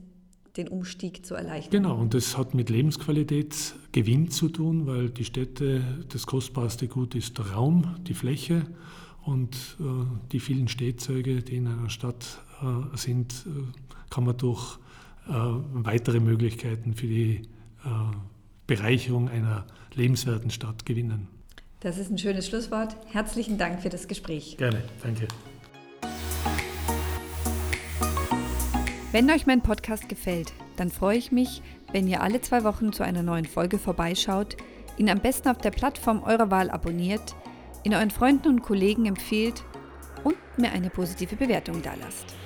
den 0.57 0.69
Umstieg 0.69 1.27
zu 1.27 1.35
erleichtern. 1.35 1.83
Genau, 1.83 1.97
und 1.97 2.15
das 2.15 2.39
hat 2.39 2.55
mit 2.55 2.71
Lebensqualitätsgewinn 2.71 4.31
zu 4.31 4.49
tun, 4.49 4.87
weil 4.87 5.11
die 5.11 5.25
Städte, 5.25 5.83
das 6.09 6.27
kostbarste 6.27 6.87
Gut 6.87 7.17
ist 7.17 7.37
der 7.39 7.53
Raum, 7.53 7.97
die 8.07 8.15
Fläche 8.15 8.65
und 9.25 9.77
äh, 9.81 9.83
die 10.31 10.41
vielen 10.41 10.69
Stehzeuge, 10.69 11.43
die 11.43 11.57
in 11.57 11.67
einer 11.67 11.91
Stadt 11.91 12.43
äh, 12.63 12.97
sind, 12.97 13.45
äh, 13.47 14.09
kann 14.09 14.25
man 14.25 14.37
durch 14.37 14.79
äh, 15.29 15.33
weitere 15.33 16.21
Möglichkeiten 16.21 16.95
für 16.95 17.07
die 17.07 17.43
äh, 17.85 17.89
Bereicherung 18.71 19.29
einer 19.29 19.67
lebenswerten 19.95 20.49
Stadt 20.49 20.87
gewinnen. 20.87 21.27
Das 21.81 21.99
ist 21.99 22.09
ein 22.09 22.19
schönes 22.19 22.47
Schlusswort. 22.47 22.95
Herzlichen 23.11 23.59
Dank 23.59 23.83
für 23.83 23.89
das 23.89 24.07
Gespräch. 24.07 24.59
Gerne, 24.59 24.85
danke. 25.03 25.27
Wenn 29.11 29.29
euch 29.29 29.45
mein 29.45 29.61
Podcast 29.61 30.09
gefällt, 30.09 30.53
dann 30.77 30.89
freue 30.89 31.19
ich 31.19 31.33
mich, 31.33 31.63
wenn 31.91 32.07
ihr 32.07 32.23
alle 32.23 32.43
zwei 32.43 32.63
Wochen 32.63 32.93
zu 32.93 33.03
einer 33.03 33.25
neuen 33.25 33.45
Folge 33.45 33.77
vorbeischaut, 33.77 34.57
ihn 34.99 35.11
am 35.11 35.19
besten 35.19 35.49
auf 35.49 35.59
der 35.59 35.73
Plattform 35.73 36.23
eurer 36.23 36.53
Wahl 36.53 36.71
abonniert, 36.71 37.35
ihn 37.83 37.95
euren 37.95 38.13
Freunden 38.13 38.47
und 38.47 38.63
Kollegen 38.63 39.07
empfehlt 39.07 39.65
und 40.23 40.37
mir 40.57 40.71
eine 40.71 40.91
positive 40.91 41.35
Bewertung 41.35 41.83
dalasst. 41.83 42.37